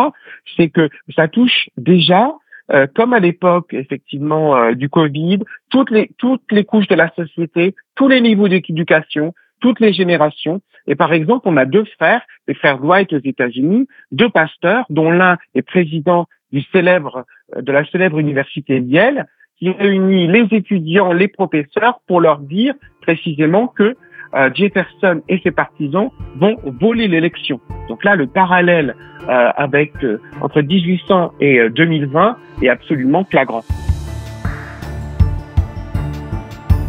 [0.56, 2.32] c'est que ça touche déjà,
[2.72, 7.10] euh, comme à l'époque effectivement euh, du Covid, toutes les toutes les couches de la
[7.14, 10.62] société, tous les niveaux d'éducation, toutes les générations.
[10.86, 15.10] Et par exemple, on a deux frères, les frères Dwight aux États-Unis, deux pasteurs, dont
[15.10, 17.24] l'un est président du célèbre
[17.56, 19.26] de la célèbre université Yale,
[19.58, 23.96] qui réunit les étudiants, les professeurs pour leur dire précisément que
[24.34, 27.60] euh, Jefferson et ses partisans vont voler l'élection.
[27.88, 28.94] Donc là, le parallèle
[29.28, 33.62] euh, avec euh, entre 1800 et 2020 est absolument flagrant.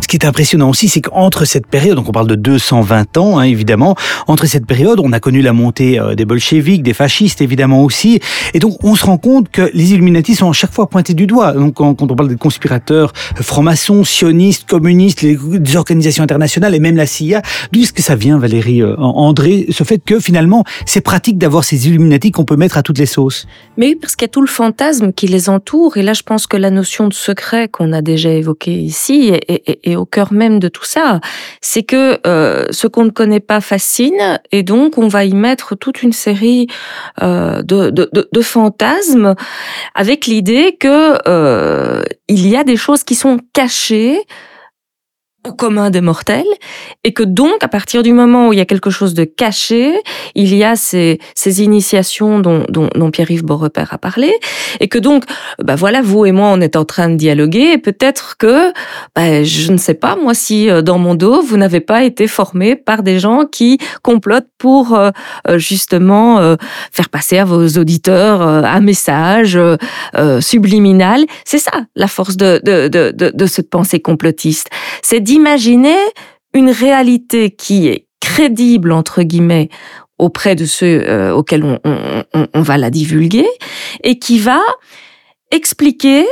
[0.07, 3.39] Ce qui est impressionnant aussi, c'est qu'entre cette période, donc on parle de 220 ans,
[3.39, 7.41] hein, évidemment, entre cette période, on a connu la montée euh, des bolcheviks, des fascistes,
[7.41, 8.21] évidemment aussi,
[8.53, 11.27] et donc on se rend compte que les Illuminati sont à chaque fois pointés du
[11.27, 11.51] doigt.
[11.51, 15.37] Donc quand, on parle des conspirateurs euh, francs-maçons, sionistes, communistes, les,
[15.75, 17.41] organisations internationales et même la CIA,
[17.73, 21.65] d'où est-ce que ça vient, Valérie euh, André, ce fait que finalement, c'est pratique d'avoir
[21.65, 23.45] ces Illuminati qu'on peut mettre à toutes les sauces?
[23.75, 26.23] Mais oui, parce qu'il y a tout le fantasme qui les entoure, et là je
[26.23, 30.05] pense que la notion de secret qu'on a déjà évoquée ici est, est, est au
[30.05, 31.19] cœur même de tout ça,
[31.61, 35.75] c'est que euh, ce qu'on ne connaît pas fascine et donc on va y mettre
[35.75, 36.67] toute une série
[37.21, 39.35] euh, de, fantasmes
[39.95, 44.21] avec l'idée que euh, il y a des choses qui sont cachées
[45.51, 46.45] commun des mortels
[47.03, 49.93] et que donc à partir du moment où il y a quelque chose de caché,
[50.35, 54.33] il y a ces, ces initiations dont, dont, dont Pierre-Yves Beaurepaire a parlé
[54.79, 55.23] et que donc
[55.63, 58.71] bah voilà vous et moi on est en train de dialoguer et peut-être que
[59.15, 62.27] bah, je ne sais pas moi si euh, dans mon dos vous n'avez pas été
[62.27, 65.11] formé par des gens qui complotent pour euh,
[65.47, 66.57] euh, justement
[66.91, 69.59] faire passer à vos auditeurs un message
[70.39, 71.25] subliminal.
[71.45, 74.69] C'est ça la force de, de, de, de, de cette pensée complotiste.
[75.01, 75.97] C'est d'imaginer
[76.53, 79.69] une réalité qui est crédible, entre guillemets,
[80.17, 83.45] auprès de ceux euh, auxquels on, va la divulguer,
[84.03, 84.59] et qui va
[85.51, 86.25] expliquer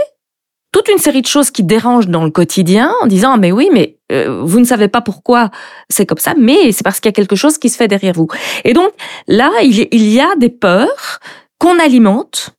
[0.72, 3.70] toute une série de choses qui dérangent dans le quotidien en disant ah, mais oui
[3.72, 5.50] mais euh, vous ne savez pas pourquoi
[5.90, 8.14] c'est comme ça mais c'est parce qu'il y a quelque chose qui se fait derrière
[8.14, 8.28] vous.
[8.66, 8.92] Et donc
[9.28, 11.20] là il y a des peurs
[11.60, 12.55] qu'on alimente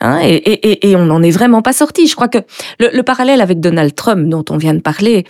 [0.00, 2.06] Hein, et, on n'en est vraiment pas sorti.
[2.06, 2.38] Je crois que
[2.78, 5.26] le, le, parallèle avec Donald Trump dont on vient de parler,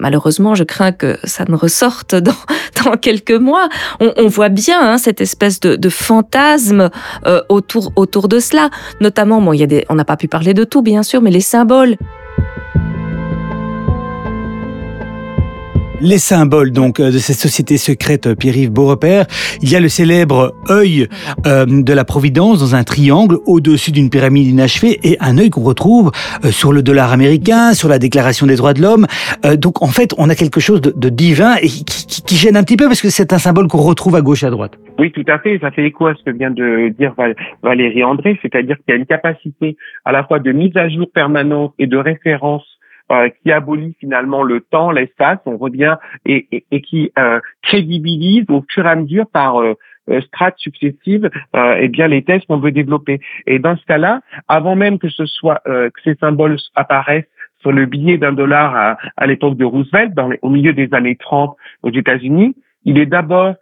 [0.00, 2.14] malheureusement, je crains que ça ne ressorte
[2.84, 3.68] dans, quelques mois.
[4.00, 6.90] On, voit bien hein, cette espèce de, fantasme
[7.26, 8.70] euh, autour, autour de cela.
[9.00, 11.30] Notamment, bon, y a des, on n'a pas pu parler de tout, bien sûr, mais
[11.30, 11.96] les symboles.
[16.00, 19.26] Les symboles donc euh, de cette société secrète euh, Pierre-Yves Beaurepaire.
[19.62, 21.08] Il y a le célèbre œil
[21.46, 25.62] euh, de la Providence dans un triangle au-dessus d'une pyramide inachevée et un œil qu'on
[25.62, 26.10] retrouve
[26.50, 29.06] sur le dollar américain, sur la Déclaration des droits de l'homme.
[29.56, 32.56] donc en fait, on a quelque chose de, de divin et qui, qui, qui, gêne
[32.56, 34.72] un petit peu parce que c'est un symbole qu'on retrouve à gauche et à droite.
[34.98, 35.58] Oui, tout à fait.
[35.60, 37.14] Ça fait écho à ce que vient de dire
[37.62, 41.06] Valérie André, c'est-à-dire qu'il y a une capacité à la fois de mise à jour
[41.12, 42.78] permanente et de référence euh,
[43.42, 48.64] qui abolit finalement le temps, l'espace, on revient et, et, et qui euh, crédibilise au
[48.68, 49.74] fur et à mesure par euh,
[50.08, 53.20] euh strates successives euh, eh bien les thèses qu'on veut développer.
[53.46, 57.86] Et dans ce cas-là, avant même que ce soit que ces symboles apparaissent sur le
[57.86, 61.90] billet d'un dollar à, à l'époque de Roosevelt, dans au milieu des années 30 aux
[61.90, 63.54] États-Unis, il est d'abord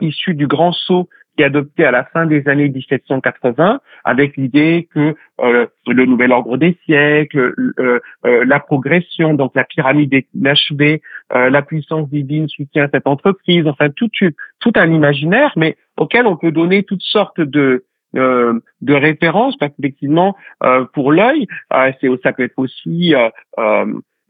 [0.00, 4.88] issu du grand saut qui est adopté à la fin des années 1780 avec l'idée
[4.94, 11.02] que euh, le nouvel ordre des siècles, euh, euh, la progression, donc la pyramide inachevée,
[11.30, 16.52] la puissance divine soutient cette entreprise, enfin tout, tout un imaginaire, mais auquel on peut
[16.52, 20.36] donner toutes sortes de de références parce qu'effectivement
[20.92, 23.14] pour l'œil c'est ça peut être aussi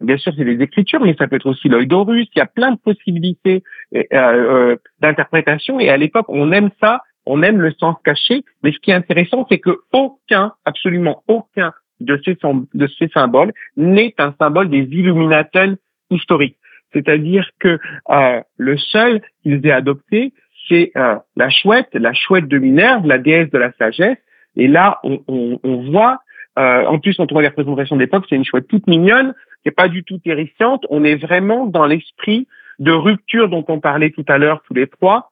[0.03, 2.29] Bien sûr, c'est les écritures, mais ça peut être aussi l'œil d'Horus.
[2.35, 3.62] Il y a plein de possibilités
[3.95, 5.81] euh, euh, d'interprétation.
[5.81, 8.45] Et à l'époque, on aime ça, on aime le sens caché.
[8.62, 12.37] Mais ce qui est intéressant, c'est que aucun, absolument aucun de ces,
[12.75, 15.75] de ces symboles n'est un symbole des Illuminateurs
[16.11, 16.57] historiques.
[16.93, 17.79] C'est-à-dire que
[18.11, 20.33] euh, le seul qu'ils aient adopté,
[20.69, 24.19] c'est euh, la chouette, la chouette de Minerve, la déesse de la sagesse.
[24.57, 26.19] Et là, on, on, on voit,
[26.59, 29.88] euh, en plus, on voit les représentations d'époque, c'est une chouette toute mignonne, c'est pas
[29.88, 30.85] du tout terrifiante.
[30.90, 32.46] On est vraiment dans l'esprit
[32.79, 35.31] de rupture dont on parlait tout à l'heure tous les trois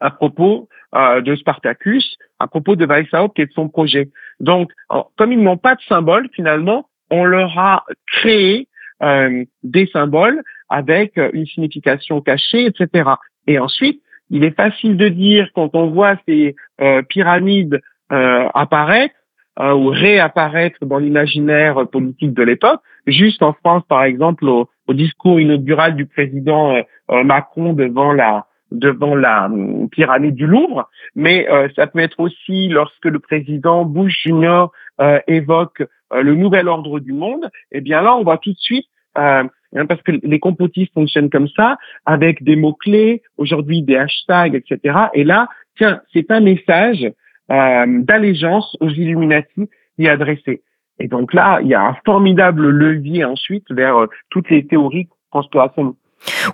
[0.00, 4.10] à propos euh, de Spartacus, à propos de Weishaupt et de son projet.
[4.40, 4.72] Donc,
[5.16, 8.66] comme ils n'ont pas de symbole, finalement, on leur a créé
[9.02, 13.10] euh, des symboles avec une signification cachée, etc.
[13.46, 17.80] Et ensuite, il est facile de dire quand on voit ces euh, pyramides
[18.12, 19.14] euh, apparaître
[19.60, 22.80] euh, ou réapparaître dans l'imaginaire politique de l'époque.
[23.06, 26.76] Juste en France, par exemple, au, discours inaugural du président
[27.08, 29.50] Macron devant la devant la
[29.90, 34.66] pyramide du Louvre, mais ça peut être aussi lorsque le président Bush Jr.
[35.28, 37.48] évoque le nouvel ordre du monde.
[37.70, 38.86] Eh bien là, on voit tout de suite
[39.74, 44.98] Hein, parce que les complotistes fonctionnent comme ça, avec des mots-clés, aujourd'hui des hashtags, etc.
[45.14, 47.10] Et là, tiens, c'est un message
[47.52, 50.62] euh, d'allégeance aux Illuminati qui est adressé.
[50.98, 55.08] Et donc là, il y a un formidable levier ensuite vers euh, toutes les théories
[55.30, 55.98] conspirationnistes.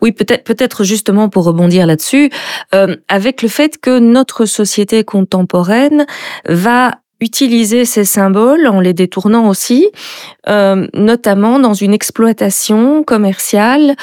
[0.00, 2.30] Oui, peut-être, peut-être justement pour rebondir là-dessus,
[2.74, 6.06] euh, avec le fait que notre société contemporaine
[6.46, 9.90] va utiliser ces symboles en les détournant aussi,
[10.46, 13.96] notamment dans une exploitation commerciale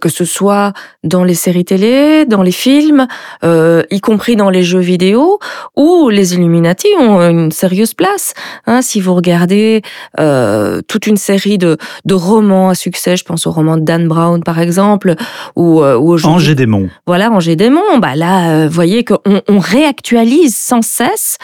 [0.00, 0.72] que ce soit
[1.04, 3.06] dans les séries télé, dans les films,
[3.44, 5.38] euh, y compris dans les jeux vidéo,
[5.76, 8.34] où les Illuminati ont une sérieuse place.
[8.66, 9.80] Hein, si vous regardez
[10.18, 14.06] euh, toute une série de, de romans à succès, je pense au roman de Dan
[14.06, 15.14] Brown par exemple,
[15.56, 16.90] ou, euh, ou Angers Démon.
[17.06, 17.98] Voilà, Angers Démon.
[17.98, 21.38] Bah là, vous voyez qu'on on réactualise sans cesse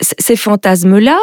[0.00, 1.18] ces fantasmes-là.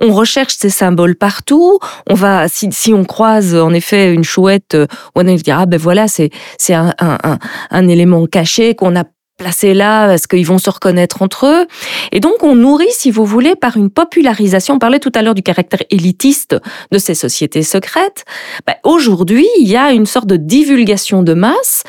[0.00, 1.78] On recherche ces symboles partout.
[2.10, 4.76] On va, si, si on croise en effet une chouette,
[5.14, 7.38] on va dire ah, ben voilà, c'est c'est un, un,
[7.70, 9.04] un, élément caché qu'on a
[9.38, 11.66] placé là parce qu'ils vont se reconnaître entre eux.
[12.12, 14.74] Et donc on nourrit, si vous voulez, par une popularisation.
[14.74, 16.56] On parlait tout à l'heure du caractère élitiste
[16.92, 18.24] de ces sociétés secrètes.
[18.66, 21.84] Ben, Aujourd'hui, il y a une sorte de divulgation de masse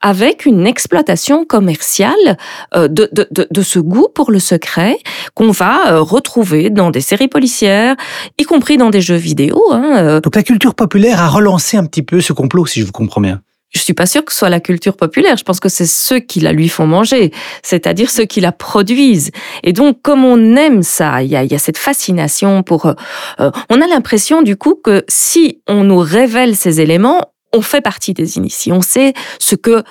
[0.00, 2.38] avec une exploitation commerciale
[2.74, 4.98] euh, de, de, de, de ce goût pour le secret
[5.34, 7.96] qu'on va euh, retrouver dans des séries policières,
[8.38, 9.62] y compris dans des jeux vidéo.
[9.72, 9.96] Hein.
[9.96, 10.20] Euh.
[10.20, 13.20] Donc la culture populaire a relancé un petit peu ce complot, si je vous comprends
[13.20, 13.40] bien
[13.74, 15.36] je suis pas sûre que ce soit la culture populaire.
[15.36, 17.32] Je pense que c'est ceux qui la lui font manger,
[17.62, 19.30] c'est-à-dire ceux qui la produisent.
[19.62, 22.86] Et donc, comme on aime ça, il y a, y a cette fascination pour.
[22.86, 22.94] Euh,
[23.40, 27.80] euh, on a l'impression du coup que si on nous révèle ces éléments, on fait
[27.80, 28.72] partie des initiés.
[28.72, 29.82] On sait ce que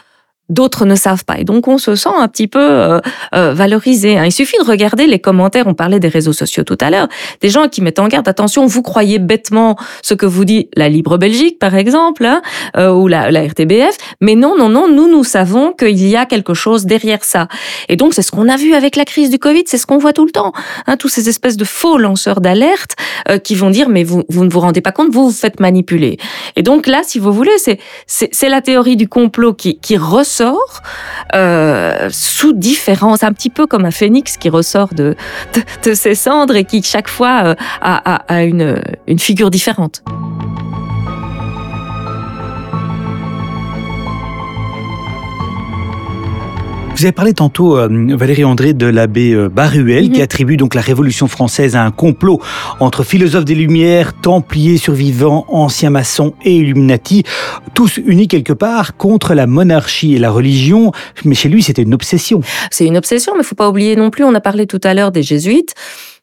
[0.50, 1.38] d'autres ne savent pas.
[1.40, 3.00] Et donc on se sent un petit peu euh,
[3.34, 4.18] euh, valorisé.
[4.18, 4.26] Hein.
[4.26, 7.08] Il suffit de regarder les commentaires, on parlait des réseaux sociaux tout à l'heure,
[7.42, 10.90] des gens qui mettent en garde, attention, vous croyez bêtement ce que vous dit la
[10.90, 12.42] Libre Belgique, par exemple, hein,
[12.76, 16.26] euh, ou la, la, RTBF, mais non, non, non, nous, nous savons qu'il y a
[16.26, 17.48] quelque chose derrière ça.
[17.88, 19.98] Et donc c'est ce qu'on a vu avec la crise du Covid, c'est ce qu'on
[19.98, 20.52] voit tout le temps.
[20.88, 22.96] Hein, tous ces espèces de faux lanceurs d'alerte
[23.44, 26.18] qui vont dire, mais vous, vous ne vous rendez pas compte, vous vous faites manipuler.
[26.56, 27.56] Et donc là, si vous voulez,
[28.08, 30.82] c'est la théorie du complot qui, qui ressort sort
[31.36, 35.15] euh, sous différents, un petit peu comme un phénix qui ressort de,
[35.86, 40.04] de, ses cendres et qui chaque fois euh, a, a, une, une figure différente.
[47.04, 50.24] Vous avez parlé tantôt, euh, Valérie André, de l'abbé euh, Baruel, qui mhm.
[50.24, 52.39] attribue donc la Révolution française à un complot
[52.80, 57.24] entre philosophes des Lumières, templiers survivants, anciens maçons et Illuminati,
[57.74, 60.94] tous unis quelque part contre la monarchie et la religion.
[61.26, 62.39] Mais chez lui, c'était une obsession.
[62.72, 64.94] C'est une obsession, mais il faut pas oublier non plus, on a parlé tout à
[64.94, 65.76] l'heure des jésuites.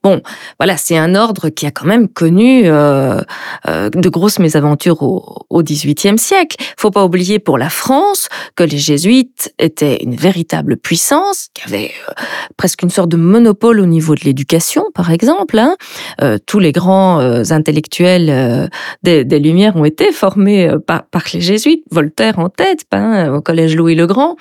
[0.03, 0.23] Bon,
[0.59, 3.21] voilà, c'est un ordre qui a quand même connu euh,
[3.69, 6.57] euh, de grosses mésaventures au, XVIIIe siècle.
[6.79, 11.91] Faut pas oublier pour la France que les jésuites étaient une véritable puissance, qui avait
[12.09, 12.13] euh,
[12.57, 15.59] presque une sorte de monopole au niveau de l'éducation, par exemple.
[15.59, 15.77] Hein.
[16.23, 18.71] Euh, tous les grands euh, intellectuels
[19.03, 23.43] des, des, Lumières ont été formés par, par, les jésuites, Voltaire en tête, hein, au
[23.43, 24.37] collège Louis le Grand.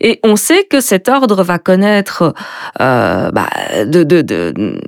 [0.00, 2.34] Et on sait que cet ordre va connaître
[2.78, 3.48] bah,
[3.86, 4.78] de, de, de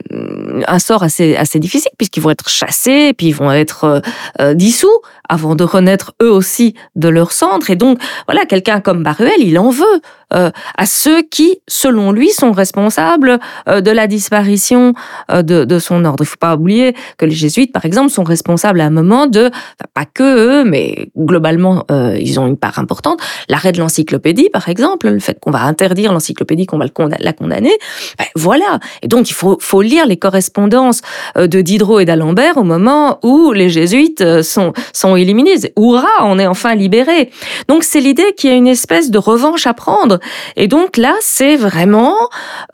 [0.66, 4.00] un sort assez, assez difficile puisqu'ils vont être chassés, et puis ils vont être euh,
[4.40, 7.70] euh, dissous avant de renaître eux aussi de leur centre.
[7.70, 9.84] Et donc, voilà, quelqu'un comme Baruel, il en veut
[10.32, 14.94] euh, à ceux qui, selon lui, sont responsables de la disparition
[15.32, 16.24] de, de, son ordre.
[16.24, 19.50] Il faut pas oublier que les jésuites, par exemple, sont responsables à un moment de,
[19.94, 20.22] pas que
[20.62, 21.84] eux, mais globalement,
[22.18, 23.20] ils ont une part importante.
[23.48, 26.86] L'arrêt de l'encyclopédie, par exemple, le fait qu'on va interdire l'encyclopédie, qu'on va
[27.20, 27.76] la condamner,
[28.18, 28.80] ben, voilà.
[29.02, 31.00] Et donc, il faut, faut lire les correspondances
[31.36, 35.54] de Diderot et d'Alembert au moment où les jésuites sont, sont éliminés.
[35.78, 37.30] Hurrah, on est enfin libérés.
[37.68, 40.18] Donc c'est l'idée qu'il y a une espèce de revanche à prendre.
[40.56, 42.16] Et donc là, c'est vraiment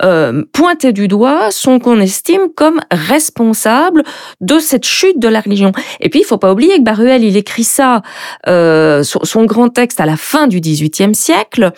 [0.03, 4.03] euh, pointer du doigt son qu'on estime comme responsable
[4.41, 5.73] de cette chute de la religion.
[6.01, 8.03] Et puis, il faut pas oublier que Baruel, il écrit ça,
[8.47, 11.73] euh, son, grand texte à la fin du XVIIIe siècle.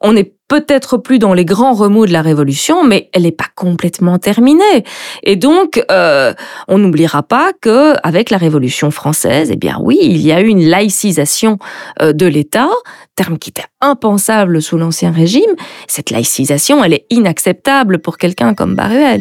[0.00, 3.46] On est peut-être plus dans les grands remous de la Révolution, mais elle n'est pas
[3.54, 4.84] complètement terminée.
[5.22, 6.34] Et donc, euh,
[6.68, 10.48] on n'oubliera pas que avec la Révolution française, eh bien oui, il y a eu
[10.48, 11.56] une laïcisation
[12.02, 12.68] euh, de l'État,
[13.16, 15.56] terme qui était impensable sous l'Ancien Régime.
[15.88, 19.20] Cette laïcisation, elle est inacceptable pour quelqu'un comme Baruel.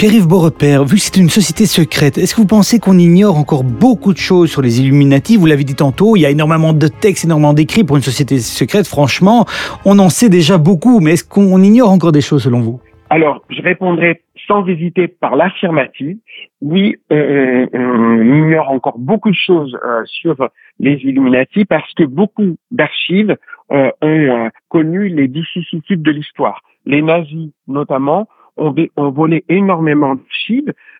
[0.00, 3.64] Pierre-Yves Beaurepaire, vu que c'est une société secrète, est-ce que vous pensez qu'on ignore encore
[3.64, 5.36] beaucoup de choses sur les Illuminati?
[5.36, 8.38] Vous l'avez dit tantôt, il y a énormément de textes, énormément d'écrits pour une société
[8.38, 8.86] secrète.
[8.86, 9.44] Franchement,
[9.84, 12.80] on en sait déjà beaucoup, mais est-ce qu'on ignore encore des choses selon vous?
[13.10, 16.16] Alors, je répondrai sans hésiter par l'affirmative.
[16.62, 20.48] Oui, on, ignore encore beaucoup de choses euh, sur
[20.78, 23.36] les Illuminati parce que beaucoup d'archives
[23.70, 26.62] euh, ont euh, connu les vicissitudes de l'histoire.
[26.86, 28.74] Les nazis, notamment, ont,
[29.10, 30.22] volé énormément de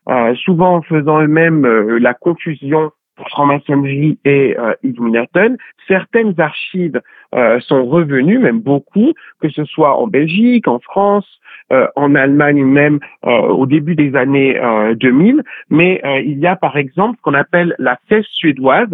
[0.09, 2.91] euh, souvent en faisant eux-mêmes euh, la confusion
[3.29, 5.57] franc-maçonnerie et euh.
[5.87, 7.01] Certaines archives
[7.35, 11.27] euh, sont revenues, même beaucoup, que ce soit en Belgique, en France,
[11.95, 14.61] en Allemagne même au début des années
[14.99, 15.43] 2000.
[15.69, 18.91] Mais il y a par exemple ce qu'on appelle la thèse suédoise,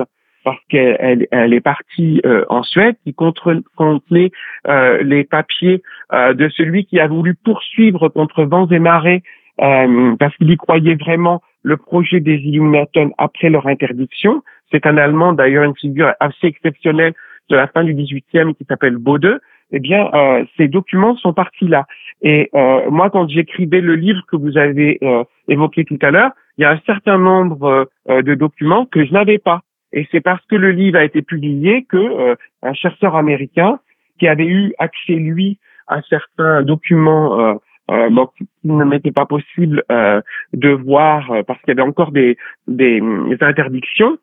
[0.47, 4.31] parce qu'elle elle, est partie euh, en Suède, qui contenait
[4.69, 5.83] euh, les papiers
[6.13, 9.25] euh, de celui qui a voulu poursuivre contre vents et marées,
[9.59, 14.45] parce qu'il y croyait vraiment le projet des Illuminatons après leur interdiction.
[14.71, 17.15] C'est un Allemand, d'ailleurs, une figure assez exceptionnelle
[17.51, 19.41] de la fin du 18e qui s'appelle Bode.
[19.73, 20.11] Eh bien,
[20.57, 21.87] ces documents sont partis là.
[22.23, 22.51] Et
[22.91, 25.01] moi, quand j'écrivais le livre que vous avez
[25.49, 29.39] évoqué tout à l'heure, il y a un certain nombre de documents que je n'avais
[29.39, 29.63] pas.
[29.93, 33.81] Et c'est parce que le livre a été publié que euh, un chercheur américain
[34.19, 37.55] qui avait eu accès lui à certains documents euh,
[37.89, 40.21] euh, qui ne m'était pas possible euh,
[40.53, 43.01] de voir euh, parce qu'il y avait encore des, des,
[43.41, 44.19] interdictions,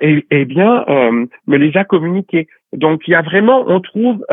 [0.00, 2.46] et, et, bien me les a communiqués.
[2.72, 4.24] Donc il y a vraiment, on trouve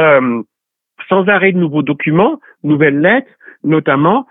[1.10, 3.32] sans arrêt de nouveaux documents, nouvelles lettres,
[3.64, 4.28] notamment.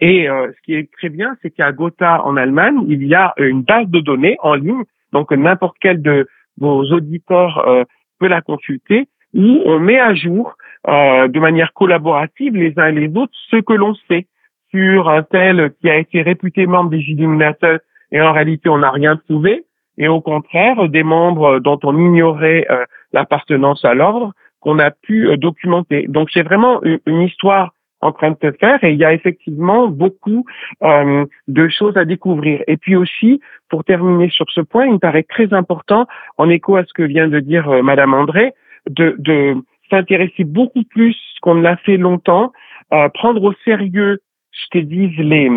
[0.00, 3.62] et ce qui est très bien, c'est qu'à Gotha en Allemagne, il y a une
[3.62, 6.26] base de données en ligne donc n'importe quel de
[6.58, 7.84] vos auditeurs euh,
[8.18, 10.54] peut la consulter, où on met à jour
[10.88, 14.26] euh, de manière collaborative les uns et les autres ce que l'on sait
[14.70, 17.80] sur un tel qui a été réputé membre des Illuminateurs
[18.12, 19.64] et en réalité on n'a rien trouvé,
[19.98, 25.36] et au contraire des membres dont on ignorait euh, l'appartenance à l'ordre qu'on a pu
[25.36, 26.06] documenter.
[26.08, 27.72] Donc c'est vraiment une histoire
[28.06, 30.44] en train de se faire et il y a effectivement beaucoup
[30.82, 32.62] euh, de choses à découvrir.
[32.66, 36.06] Et puis aussi, pour terminer sur ce point, il me paraît très important,
[36.38, 38.52] en écho à ce que vient de dire euh, Madame André,
[38.88, 39.56] de, de
[39.90, 42.52] s'intéresser beaucoup plus qu'on ne l'a fait longtemps,
[42.92, 44.18] euh, prendre au sérieux
[44.52, 45.50] ce que disent les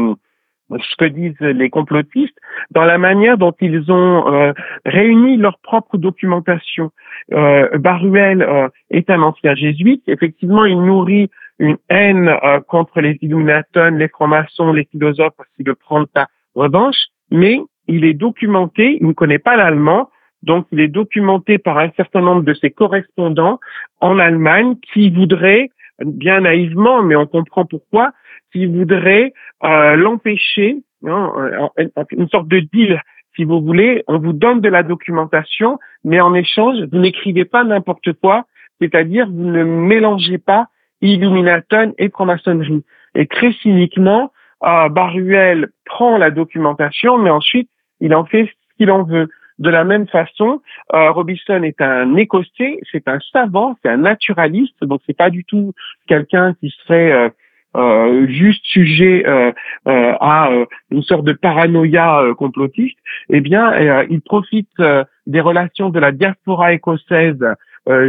[0.77, 2.37] ce que disent les complotistes,
[2.71, 4.53] dans la manière dont ils ont euh,
[4.85, 6.91] réuni leur propre documentation.
[7.33, 10.03] Euh, Baruel euh, est un ancien jésuite.
[10.07, 11.29] Effectivement, il nourrit
[11.59, 16.27] une haine euh, contre les Illuminatons, les francs-maçons, les philosophes, parce qu'il veut prendre sa
[16.55, 16.97] revanche,
[17.31, 20.09] mais il est documenté, il ne connaît pas l'allemand,
[20.43, 23.59] donc il est documenté par un certain nombre de ses correspondants
[23.99, 25.69] en Allemagne qui voudraient,
[26.03, 28.11] bien naïvement, mais on comprend pourquoi,
[28.53, 29.33] qui voudraient
[29.63, 31.69] euh, l'empêcher, hein,
[32.11, 33.01] une sorte de deal
[33.35, 37.63] si vous voulez, on vous donne de la documentation, mais en échange, vous n'écrivez pas
[37.63, 38.45] n'importe quoi,
[38.81, 40.67] c'est-à-dire vous ne mélangez pas
[41.01, 42.83] Illuminaton et franc-maçonnerie.
[43.15, 44.31] Et très cyniquement,
[44.63, 47.69] euh, Baruel prend la documentation, mais ensuite,
[48.01, 49.29] il en fait ce qu'il en veut.
[49.57, 50.61] De la même façon,
[50.93, 55.43] euh, Robinson est un écossais, c'est un savant, c'est un naturaliste, donc c'est pas du
[55.43, 55.73] tout
[56.07, 57.29] quelqu'un qui serait euh,
[57.75, 59.51] euh juste sujet euh,
[59.87, 60.49] euh, à
[60.91, 62.97] une sorte de paranoïa complotiste.
[63.29, 64.81] Eh bien, il profite
[65.27, 67.53] des relations de la diaspora écossaise euh,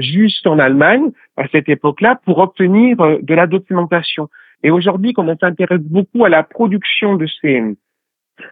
[0.00, 1.10] juste en Allemagne
[1.40, 4.28] à cette époque-là pour obtenir euh, de la documentation.
[4.62, 7.62] Et aujourd'hui, quand on s'intéresse beaucoup à la production de ces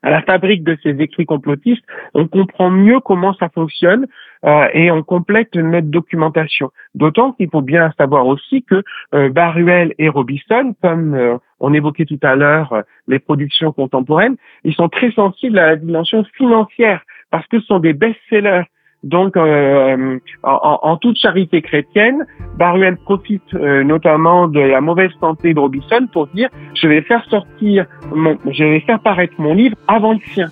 [0.03, 4.07] à la fabrique de ces écrits complotistes, on comprend mieux comment ça fonctionne
[4.45, 6.71] euh, et on complète notre documentation.
[6.95, 8.83] D'autant qu'il faut bien savoir aussi que
[9.15, 14.91] euh, Baruel et Robinson, comme on évoquait tout à l'heure les productions contemporaines, ils sont
[14.91, 18.65] très sensibles à la dimension financière parce que ce sont des best-sellers
[19.05, 22.27] Donc, euh, en, toute charité chrétienne,
[22.57, 27.25] Baruel profite euh, notamment de la mauvaise santé de Robinson pour dire je vais faire
[27.31, 30.49] sortir, mon, je vais faire paraître mon livre avant le sien.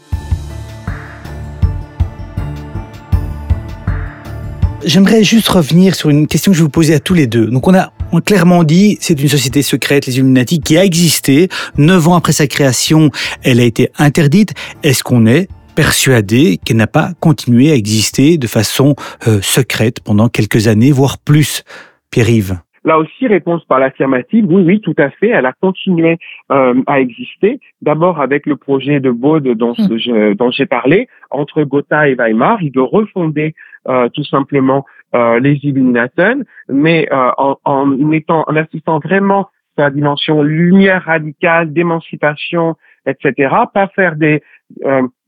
[4.85, 7.47] J'aimerais juste revenir sur une question que je vous poser à tous les deux.
[7.47, 10.85] Donc on a, on a clairement dit, c'est une société secrète, les Illuminati, qui a
[10.85, 11.49] existé.
[11.77, 13.11] Neuf ans après sa création,
[13.43, 14.55] elle a été interdite.
[14.85, 18.97] Est-ce qu'on est persuadé qu'elle n'a pas continué à exister de façon
[19.29, 21.63] euh, secrète pendant quelques années, voire plus
[22.11, 25.31] Pierre-Yves Là aussi, réponse par l'affirmative, oui, oui, tout à fait.
[25.31, 26.19] Elle a continué
[26.53, 27.59] euh, à exister.
[27.83, 30.35] D'abord avec le projet de Baude dont, hmm.
[30.35, 33.55] dont j'ai parlé, entre Gotha et Weimar, il de refonder
[33.89, 39.83] euh, tout simplement euh, les Illuminaten, mais euh, en, en, mettant, en assistant vraiment à
[39.83, 43.55] la dimension lumière radicale, d'émancipation, etc.
[43.73, 44.43] Pas faire des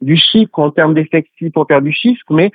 [0.00, 2.50] du chiffre en termes d'effectifs pour faire du chiffre, mais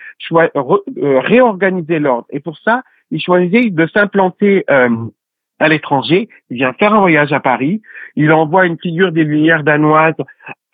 [0.96, 2.28] réorganiser l'ordre.
[2.30, 6.30] Et pour ça, il choisit de s'implanter à l'étranger.
[6.50, 7.82] Il vient faire un voyage à Paris.
[8.16, 10.16] Il envoie une figure des Lumières danoises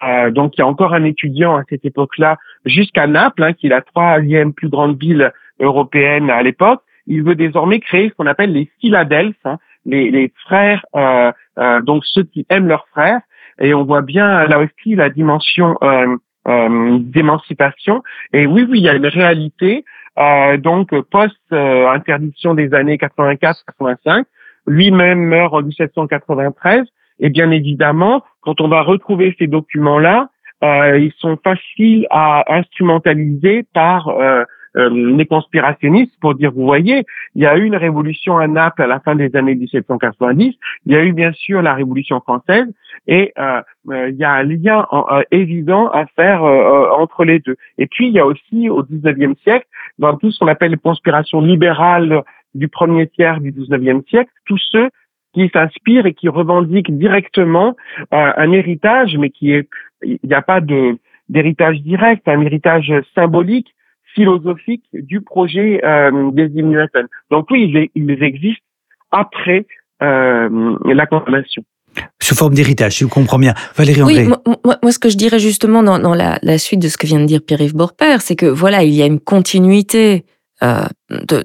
[0.04, 3.68] euh, donc il y a encore un étudiant à cette époque-là, jusqu'à Naples, hein, qui
[3.68, 6.82] est la troisième plus grande ville européenne à l'époque.
[7.08, 11.82] Il veut désormais créer ce qu'on appelle les Philadelphes, hein, les, les, frères, euh, euh,
[11.82, 13.22] donc ceux qui aiment leurs frères.
[13.60, 16.16] Et on voit bien là aussi la dimension euh,
[16.48, 18.04] euh, d'émancipation.
[18.34, 19.86] Et oui, oui, il y a une réalité.
[20.60, 24.24] donc post-interdiction des années 84-85,
[24.68, 26.86] lui-même meurt en 1793.
[27.20, 30.30] Et bien évidemment, quand on va retrouver ces documents-là,
[30.64, 34.44] euh, ils sont faciles à instrumentaliser par euh,
[34.78, 37.06] euh, les conspirationnistes pour dire, vous voyez,
[37.36, 40.56] il y a eu une révolution à Naples à la fin des années 1790,
[40.86, 42.68] il y a eu bien sûr la révolution française,
[43.08, 44.86] et euh, il y a un lien
[45.32, 47.56] évident à faire entre les deux.
[47.78, 49.66] Et puis, il y a aussi au 19e siècle,
[49.98, 54.62] dans tout ce qu'on appelle les conspirations libérales du premier tiers du 19e siècle, tous
[54.72, 54.90] ceux
[55.34, 57.76] qui s'inspire et qui revendique directement
[58.14, 59.68] euh, un héritage, mais qui est,
[60.04, 60.98] il n'y a pas de
[61.30, 63.76] d'héritage direct, un héritage symbolique,
[64.14, 66.98] philosophique du projet euh, des Illuminati.
[67.32, 68.66] Donc oui, ils, ils existent
[69.12, 69.66] après
[70.02, 71.64] euh, la condamnation.
[72.22, 73.54] Sous forme d'héritage, si vous comprenez bien.
[73.76, 74.28] Valérie André.
[74.28, 74.34] Oui,
[74.64, 77.08] moi, moi, ce que je dirais justement dans, dans la, la, suite de ce que
[77.08, 80.24] vient de dire Pierre-Yves Borper, c'est que voilà, il y a une continuité
[80.62, 81.44] euh, de, de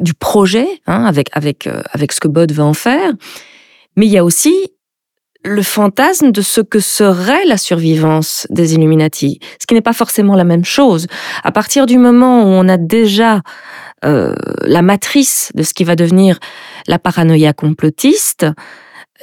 [0.00, 3.12] du projet, hein, avec, avec, euh, avec ce que Bod veut en faire,
[3.96, 4.54] mais il y a aussi
[5.44, 10.34] le fantasme de ce que serait la survivance des Illuminati, ce qui n'est pas forcément
[10.34, 11.06] la même chose.
[11.44, 13.42] À partir du moment où on a déjà
[14.04, 16.38] euh, la matrice de ce qui va devenir
[16.86, 18.46] la paranoïa complotiste,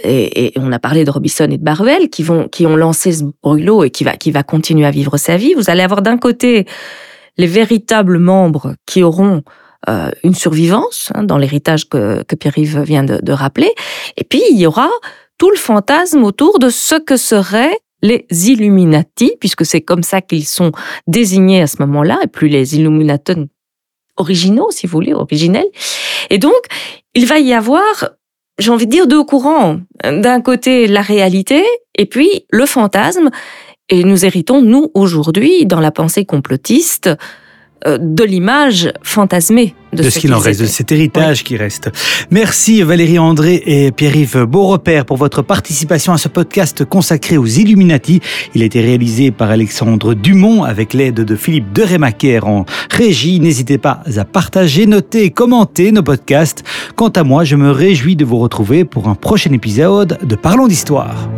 [0.04, 3.24] et, on a parlé de Robinson et de Barwell qui vont qui ont lancé ce
[3.42, 5.54] brûlot et qui va qui va continuer à vivre sa vie.
[5.54, 6.66] Vous allez avoir d'un côté
[7.38, 9.44] les véritables membres qui auront
[9.88, 13.72] euh, une survivance hein, dans l'héritage que, Pierre-Yves vient de rappeler.
[14.18, 14.90] Et puis, il y aura
[15.38, 20.46] tout le fantasme autour de ce que seraient les Illuminati, puisque c'est comme ça qu'ils
[20.46, 20.72] sont
[21.08, 23.48] désignés à ce moment-là, et plus les Illuminatons
[24.18, 25.68] originaux, si vous voulez, originels.
[26.30, 26.54] Et donc,
[27.14, 28.10] il va y avoir,
[28.60, 29.80] j'ai envie de dire, deux courants.
[30.04, 31.64] D'un côté, la réalité,
[31.98, 33.30] et puis le fantasme.
[33.90, 37.10] Et nous héritons, nous, aujourd'hui, dans la pensée complotiste,
[37.86, 41.90] de l'image fantasmée de, ce, qu'il en reste, de cet héritage qui reste.
[42.32, 48.22] Merci Valérie André et Pierre-Yves Beaurepaire pour votre participation à ce podcast consacré aux Illuminati.
[48.54, 53.40] Il a été réalisé par Alexandre Dumont avec l'aide de Philippe de Rémaquer en régie.
[53.40, 56.64] N'hésitez pas à partager, noter et commenter nos podcasts.
[56.96, 60.68] Quant à moi, je me réjouis de vous retrouver pour un prochain épisode de Parlons
[60.68, 61.30] d'Histoire.